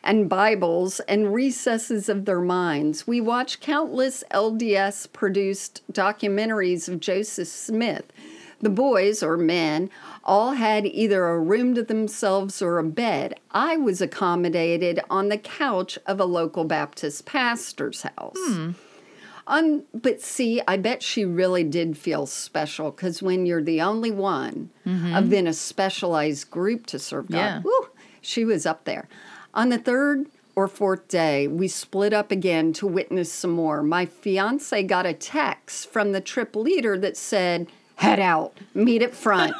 and 0.03 0.27
Bibles 0.27 0.99
and 1.01 1.33
recesses 1.33 2.09
of 2.09 2.25
their 2.25 2.41
minds. 2.41 3.07
We 3.07 3.21
watched 3.21 3.61
countless 3.61 4.25
LDS 4.31 5.13
produced 5.13 5.83
documentaries 5.89 6.89
of 6.89 6.99
Joseph 6.99 7.47
Smith. 7.47 8.11
The 8.59 8.69
boys, 8.69 9.23
or 9.23 9.37
men, 9.37 9.89
all 10.25 10.51
had 10.51 10.85
either 10.85 11.27
a 11.27 11.39
room 11.39 11.73
to 11.75 11.81
themselves 11.81 12.61
or 12.61 12.77
a 12.77 12.83
bed. 12.83 13.39
I 13.51 13.77
was 13.77 14.01
accommodated 14.01 14.99
on 15.09 15.29
the 15.29 15.37
couch 15.37 15.97
of 16.05 16.19
a 16.19 16.25
local 16.25 16.65
Baptist 16.65 17.25
pastor's 17.25 18.01
house. 18.01 18.35
Hmm. 18.37 18.71
Um, 19.51 19.83
but 19.93 20.21
see, 20.21 20.61
I 20.65 20.77
bet 20.77 21.03
she 21.03 21.25
really 21.25 21.63
did 21.65 21.97
feel 21.97 22.25
special 22.25 22.89
because 22.91 23.21
when 23.21 23.45
you're 23.45 23.61
the 23.61 23.81
only 23.81 24.09
one 24.09 24.69
of 24.85 25.29
then 25.29 25.45
a 25.45 25.53
specialized 25.53 26.49
group 26.49 26.85
to 26.87 26.97
serve 26.99 27.29
God, 27.29 27.37
Yeah. 27.37 27.61
whew, 27.61 27.89
she 28.21 28.45
was 28.45 28.65
up 28.65 28.85
there. 28.85 29.09
On 29.53 29.67
the 29.69 29.77
third 29.77 30.27
or 30.55 30.67
fourth 30.69 31.07
day, 31.09 31.47
we 31.49 31.67
split 31.67 32.13
up 32.13 32.31
again 32.31 32.71
to 32.73 32.87
witness 32.87 33.31
some 33.31 33.51
more. 33.51 33.83
My 33.83 34.05
fiance 34.05 34.81
got 34.83 35.05
a 35.05 35.13
text 35.13 35.91
from 35.91 36.13
the 36.13 36.21
trip 36.21 36.55
leader 36.55 36.97
that 36.99 37.17
said, 37.17 37.67
Head 38.01 38.19
out, 38.19 38.57
meet 38.73 39.03
at 39.03 39.13
front. 39.13 39.53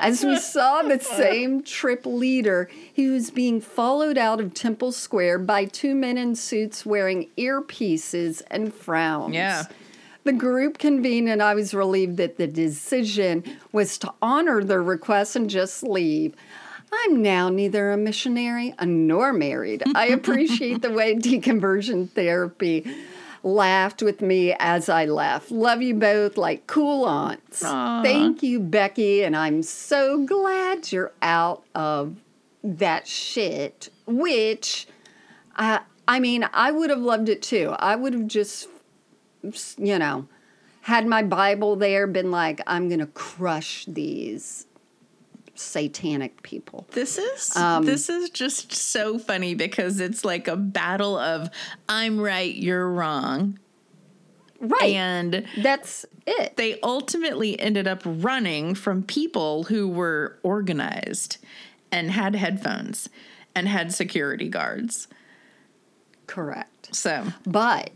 As 0.00 0.22
we 0.22 0.36
saw 0.38 0.82
the 0.82 1.00
same 1.00 1.62
trip 1.62 2.04
leader, 2.04 2.68
he 2.92 3.08
was 3.08 3.30
being 3.30 3.58
followed 3.58 4.18
out 4.18 4.38
of 4.38 4.52
Temple 4.52 4.92
Square 4.92 5.38
by 5.40 5.64
two 5.64 5.94
men 5.94 6.18
in 6.18 6.36
suits 6.36 6.84
wearing 6.84 7.30
earpieces 7.38 8.42
and 8.50 8.74
frowns. 8.74 9.34
Yeah. 9.34 9.64
The 10.24 10.34
group 10.34 10.76
convened, 10.76 11.30
and 11.30 11.42
I 11.42 11.54
was 11.54 11.72
relieved 11.72 12.18
that 12.18 12.36
the 12.36 12.46
decision 12.46 13.42
was 13.72 13.96
to 13.98 14.12
honor 14.20 14.62
their 14.62 14.82
request 14.82 15.34
and 15.34 15.48
just 15.48 15.82
leave. 15.82 16.34
I'm 16.92 17.22
now 17.22 17.48
neither 17.48 17.92
a 17.92 17.96
missionary 17.96 18.74
nor 18.84 19.32
married. 19.32 19.82
I 19.94 20.06
appreciate 20.08 20.82
the 20.82 20.90
way 20.90 21.14
deconversion 21.16 22.10
therapy 22.10 22.84
laughed 23.46 24.02
with 24.02 24.20
me 24.20 24.54
as 24.58 24.88
I 24.88 25.04
left. 25.06 25.50
Love 25.50 25.80
you 25.80 25.94
both 25.94 26.36
like 26.36 26.66
cool 26.66 27.04
aunts. 27.04 27.60
Thank 27.60 28.42
you, 28.42 28.60
Becky, 28.60 29.22
and 29.22 29.36
I'm 29.36 29.62
so 29.62 30.24
glad 30.26 30.90
you're 30.92 31.12
out 31.22 31.64
of 31.74 32.16
that 32.64 33.06
shit, 33.06 33.88
which 34.06 34.88
I 35.54 35.80
I 36.08 36.20
mean, 36.20 36.48
I 36.52 36.70
would 36.70 36.90
have 36.90 37.00
loved 37.00 37.28
it 37.28 37.42
too. 37.42 37.74
I 37.78 37.96
would 37.96 38.12
have 38.12 38.26
just 38.26 38.68
you 39.78 39.98
know, 39.98 40.26
had 40.82 41.06
my 41.06 41.22
Bible 41.22 41.76
there, 41.76 42.06
been 42.06 42.30
like, 42.30 42.60
I'm 42.66 42.88
going 42.88 43.00
to 43.00 43.06
crush 43.06 43.84
these 43.86 44.66
satanic 45.56 46.42
people. 46.42 46.86
This 46.92 47.18
is 47.18 47.56
Um, 47.56 47.84
this 47.84 48.08
is 48.08 48.30
just 48.30 48.72
so 48.72 49.18
funny 49.18 49.54
because 49.54 50.00
it's 50.00 50.24
like 50.24 50.48
a 50.48 50.56
battle 50.56 51.18
of 51.18 51.50
I'm 51.88 52.20
right, 52.20 52.54
you're 52.54 52.88
wrong. 52.90 53.58
Right. 54.58 54.94
And 54.94 55.46
That's 55.58 56.06
it. 56.26 56.56
they 56.56 56.80
ultimately 56.80 57.60
ended 57.60 57.86
up 57.86 58.00
running 58.04 58.74
from 58.74 59.02
people 59.02 59.64
who 59.64 59.86
were 59.88 60.38
organized 60.42 61.36
and 61.92 62.10
had 62.10 62.34
headphones 62.34 63.08
and 63.54 63.68
had 63.68 63.92
security 63.92 64.48
guards. 64.48 65.08
Correct. 66.26 66.94
So, 66.94 67.26
But 67.46 67.90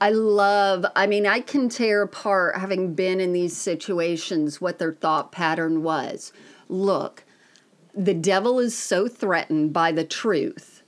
I 0.00 0.10
love, 0.10 0.84
I 0.96 1.06
mean, 1.06 1.26
I 1.26 1.40
can 1.40 1.68
tear 1.68 2.02
apart, 2.02 2.56
having 2.58 2.94
been 2.94 3.20
in 3.20 3.32
these 3.32 3.56
situations, 3.56 4.60
what 4.60 4.78
their 4.78 4.92
thought 4.92 5.32
pattern 5.32 5.82
was. 5.82 6.32
Look, 6.68 7.24
the 7.94 8.14
devil 8.14 8.58
is 8.58 8.76
so 8.76 9.08
threatened 9.08 9.72
by 9.72 9.92
the 9.92 10.04
truth 10.04 10.82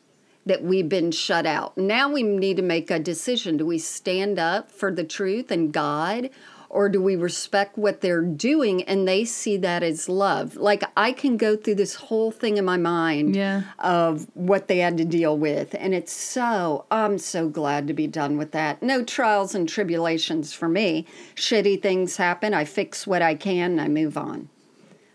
that 0.45 0.63
we've 0.63 0.89
been 0.89 1.11
shut 1.11 1.45
out. 1.47 1.77
Now 1.77 2.11
we 2.11 2.23
need 2.23 2.57
to 2.57 2.63
make 2.63 2.91
a 2.91 2.99
decision. 2.99 3.57
Do 3.57 3.67
we 3.67 3.79
stand 3.79 4.39
up 4.39 4.71
for 4.71 4.93
the 4.93 5.05
truth 5.05 5.51
and 5.51 5.73
God? 5.73 6.31
Or 6.69 6.89
do 6.89 7.01
we 7.01 7.15
respect 7.17 7.79
what 7.79 8.01
they're 8.01 8.21
doing 8.23 8.83
and 8.83 9.07
they 9.07 9.25
see 9.25 9.57
that 9.59 9.83
as 9.83 10.09
love? 10.09 10.57
Like, 10.57 10.83
I 10.97 11.13
can 11.13 11.37
go 11.37 11.57
through 11.57 11.77
this 11.77 11.95
whole 11.95 12.31
thing 12.33 12.57
in 12.59 12.65
my 12.65 12.77
mind 12.77 13.35
Yeah. 13.37 13.63
of 13.79 14.27
what 14.35 14.67
they 14.69 14.79
had 14.79 14.99
to 14.99 15.05
deal 15.05 15.39
with. 15.39 15.75
And 15.79 15.95
it's 15.95 16.13
so, 16.13 16.85
I'm 16.91 17.19
so 17.19 17.49
glad 17.49 17.87
to 17.87 17.95
be 17.95 18.09
done 18.09 18.37
with 18.37 18.51
that. 18.51 18.83
No 18.83 19.05
trials 19.05 19.55
and 19.55 19.69
tribulations 19.69 20.53
for 20.53 20.69
me. 20.69 21.07
Shitty 21.37 21.81
things 21.81 22.17
happen. 22.17 22.53
I 22.53 22.65
fix 22.65 23.07
what 23.07 23.23
I 23.23 23.37
can 23.37 23.71
and 23.73 23.81
I 23.81 23.89
move 23.89 24.19
on. 24.19 24.49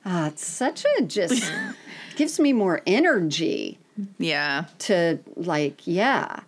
Ah, 0.06 0.28
it's 0.28 0.46
such 0.46 0.86
a 0.98 1.04
just 1.04 1.52
gives 2.16 2.40
me 2.40 2.54
more 2.54 2.82
energy 2.88 3.78
yeah. 4.18 4.66
to 4.80 5.20
like, 5.36 5.86
yeah, 5.86 6.42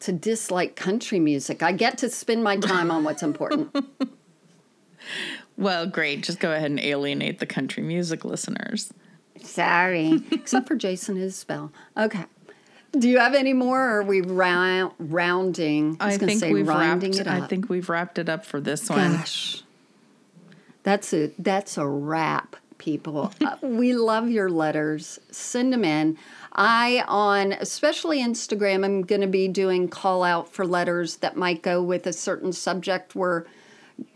to 0.00 0.12
dislike 0.12 0.76
country 0.76 1.18
music. 1.18 1.62
I 1.62 1.72
get 1.72 1.98
to 1.98 2.08
spend 2.08 2.44
my 2.44 2.56
time 2.56 2.90
on 2.90 3.04
what's 3.04 3.22
important. 3.22 3.74
Well, 5.56 5.86
great. 5.86 6.22
Just 6.22 6.40
go 6.40 6.52
ahead 6.52 6.70
and 6.70 6.80
alienate 6.80 7.38
the 7.38 7.46
country 7.46 7.82
music 7.82 8.24
listeners. 8.24 8.92
Sorry, 9.42 10.22
except 10.30 10.68
for 10.68 10.74
Jason 10.74 11.16
Isbell. 11.16 11.70
Okay. 11.96 12.24
Do 12.92 13.08
you 13.08 13.18
have 13.18 13.34
any 13.34 13.52
more? 13.52 13.80
Or 13.80 14.00
are 14.00 14.02
we 14.02 14.20
round, 14.20 14.92
rounding? 14.98 15.96
I, 15.98 16.06
was 16.06 16.18
gonna 16.18 16.30
think 16.30 16.40
say 16.40 16.52
we've 16.52 16.68
rounding 16.68 17.12
wrapped 17.12 17.26
it 17.26 17.28
I 17.28 17.46
think 17.46 17.68
we've 17.68 17.88
wrapped 17.88 18.18
it 18.18 18.28
up 18.28 18.44
for 18.44 18.60
this 18.60 18.88
one. 18.88 19.16
Gosh, 19.16 19.62
that's 20.84 21.12
a 21.12 21.32
that's 21.38 21.76
a 21.76 21.86
wrap. 21.86 22.56
People. 22.78 23.32
uh, 23.44 23.56
we 23.62 23.94
love 23.94 24.28
your 24.28 24.50
letters. 24.50 25.18
Send 25.30 25.72
them 25.72 25.84
in. 25.84 26.18
I, 26.52 27.04
on 27.08 27.52
especially 27.52 28.20
Instagram, 28.20 28.84
I'm 28.84 29.02
going 29.02 29.20
to 29.20 29.26
be 29.26 29.48
doing 29.48 29.88
call 29.88 30.22
out 30.22 30.52
for 30.52 30.66
letters 30.66 31.16
that 31.16 31.36
might 31.36 31.62
go 31.62 31.82
with 31.82 32.06
a 32.06 32.12
certain 32.12 32.52
subject 32.52 33.14
we're 33.14 33.44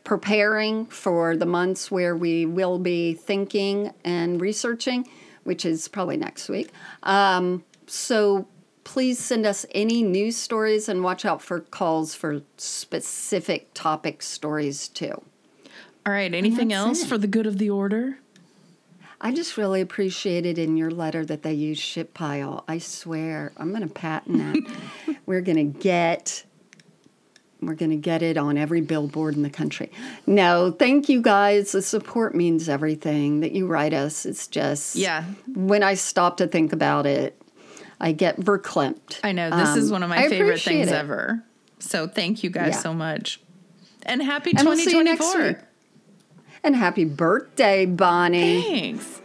preparing 0.04 0.86
for 0.86 1.36
the 1.36 1.46
months 1.46 1.90
where 1.90 2.16
we 2.16 2.46
will 2.46 2.78
be 2.78 3.14
thinking 3.14 3.92
and 4.04 4.40
researching, 4.40 5.08
which 5.44 5.64
is 5.64 5.88
probably 5.88 6.16
next 6.16 6.48
week. 6.48 6.70
Um, 7.02 7.64
so 7.86 8.46
please 8.84 9.18
send 9.18 9.46
us 9.46 9.66
any 9.72 10.02
news 10.02 10.36
stories 10.36 10.88
and 10.88 11.04
watch 11.04 11.24
out 11.24 11.42
for 11.42 11.60
calls 11.60 12.14
for 12.14 12.42
specific 12.56 13.72
topic 13.74 14.22
stories 14.22 14.88
too. 14.88 15.22
All 16.06 16.12
right. 16.12 16.32
Anything 16.32 16.72
else 16.72 17.02
it. 17.02 17.06
for 17.06 17.18
the 17.18 17.26
good 17.26 17.46
of 17.46 17.58
the 17.58 17.68
order? 17.68 18.18
I 19.20 19.32
just 19.32 19.56
really 19.56 19.80
appreciated 19.80 20.58
in 20.58 20.76
your 20.76 20.90
letter 20.90 21.24
that 21.26 21.42
they 21.42 21.52
use 21.52 21.78
shit 21.78 22.14
pile. 22.14 22.64
I 22.68 22.78
swear, 22.78 23.52
I'm 23.56 23.70
going 23.70 23.82
to 23.86 23.92
patent 23.92 24.38
that. 24.38 25.16
we're 25.26 25.40
going 25.40 25.56
to 25.72 25.78
get 25.78 26.44
we're 27.60 27.74
going 27.74 27.90
to 27.90 27.96
get 27.96 28.22
it 28.22 28.36
on 28.36 28.56
every 28.56 28.80
billboard 28.80 29.34
in 29.34 29.42
the 29.42 29.50
country. 29.50 29.90
No, 30.28 30.70
thank 30.70 31.08
you 31.08 31.20
guys. 31.20 31.72
The 31.72 31.82
support 31.82 32.32
means 32.36 32.68
everything 32.68 33.40
that 33.40 33.50
you 33.50 33.66
write 33.66 33.92
us. 33.92 34.24
It's 34.24 34.46
just 34.46 34.94
Yeah. 34.94 35.24
When 35.52 35.82
I 35.82 35.94
stop 35.94 36.36
to 36.36 36.46
think 36.46 36.72
about 36.72 37.04
it, 37.04 37.40
I 38.00 38.12
get 38.12 38.38
verklempt. 38.38 39.18
I 39.24 39.32
know 39.32 39.50
this 39.50 39.74
is 39.74 39.90
Um, 39.90 39.94
one 39.94 40.02
of 40.04 40.08
my 40.10 40.18
I 40.26 40.28
favorite 40.28 40.60
things 40.60 40.86
it. 40.86 40.94
ever. 40.94 41.42
So 41.80 42.06
thank 42.06 42.44
you 42.44 42.50
guys 42.50 42.74
Yeah. 42.74 42.78
so 42.80 42.94
much. 42.94 43.40
And 44.04 44.22
happy 44.22 44.52
And 44.56 44.64
we'll 44.66 44.76
see 44.76 44.92
you 44.96 45.02
next 45.02 45.24
2024. 45.32 45.48
week. 45.48 45.67
And 46.62 46.76
happy 46.76 47.04
birthday, 47.04 47.86
Bonnie. 47.86 48.62
Thanks. 48.62 49.22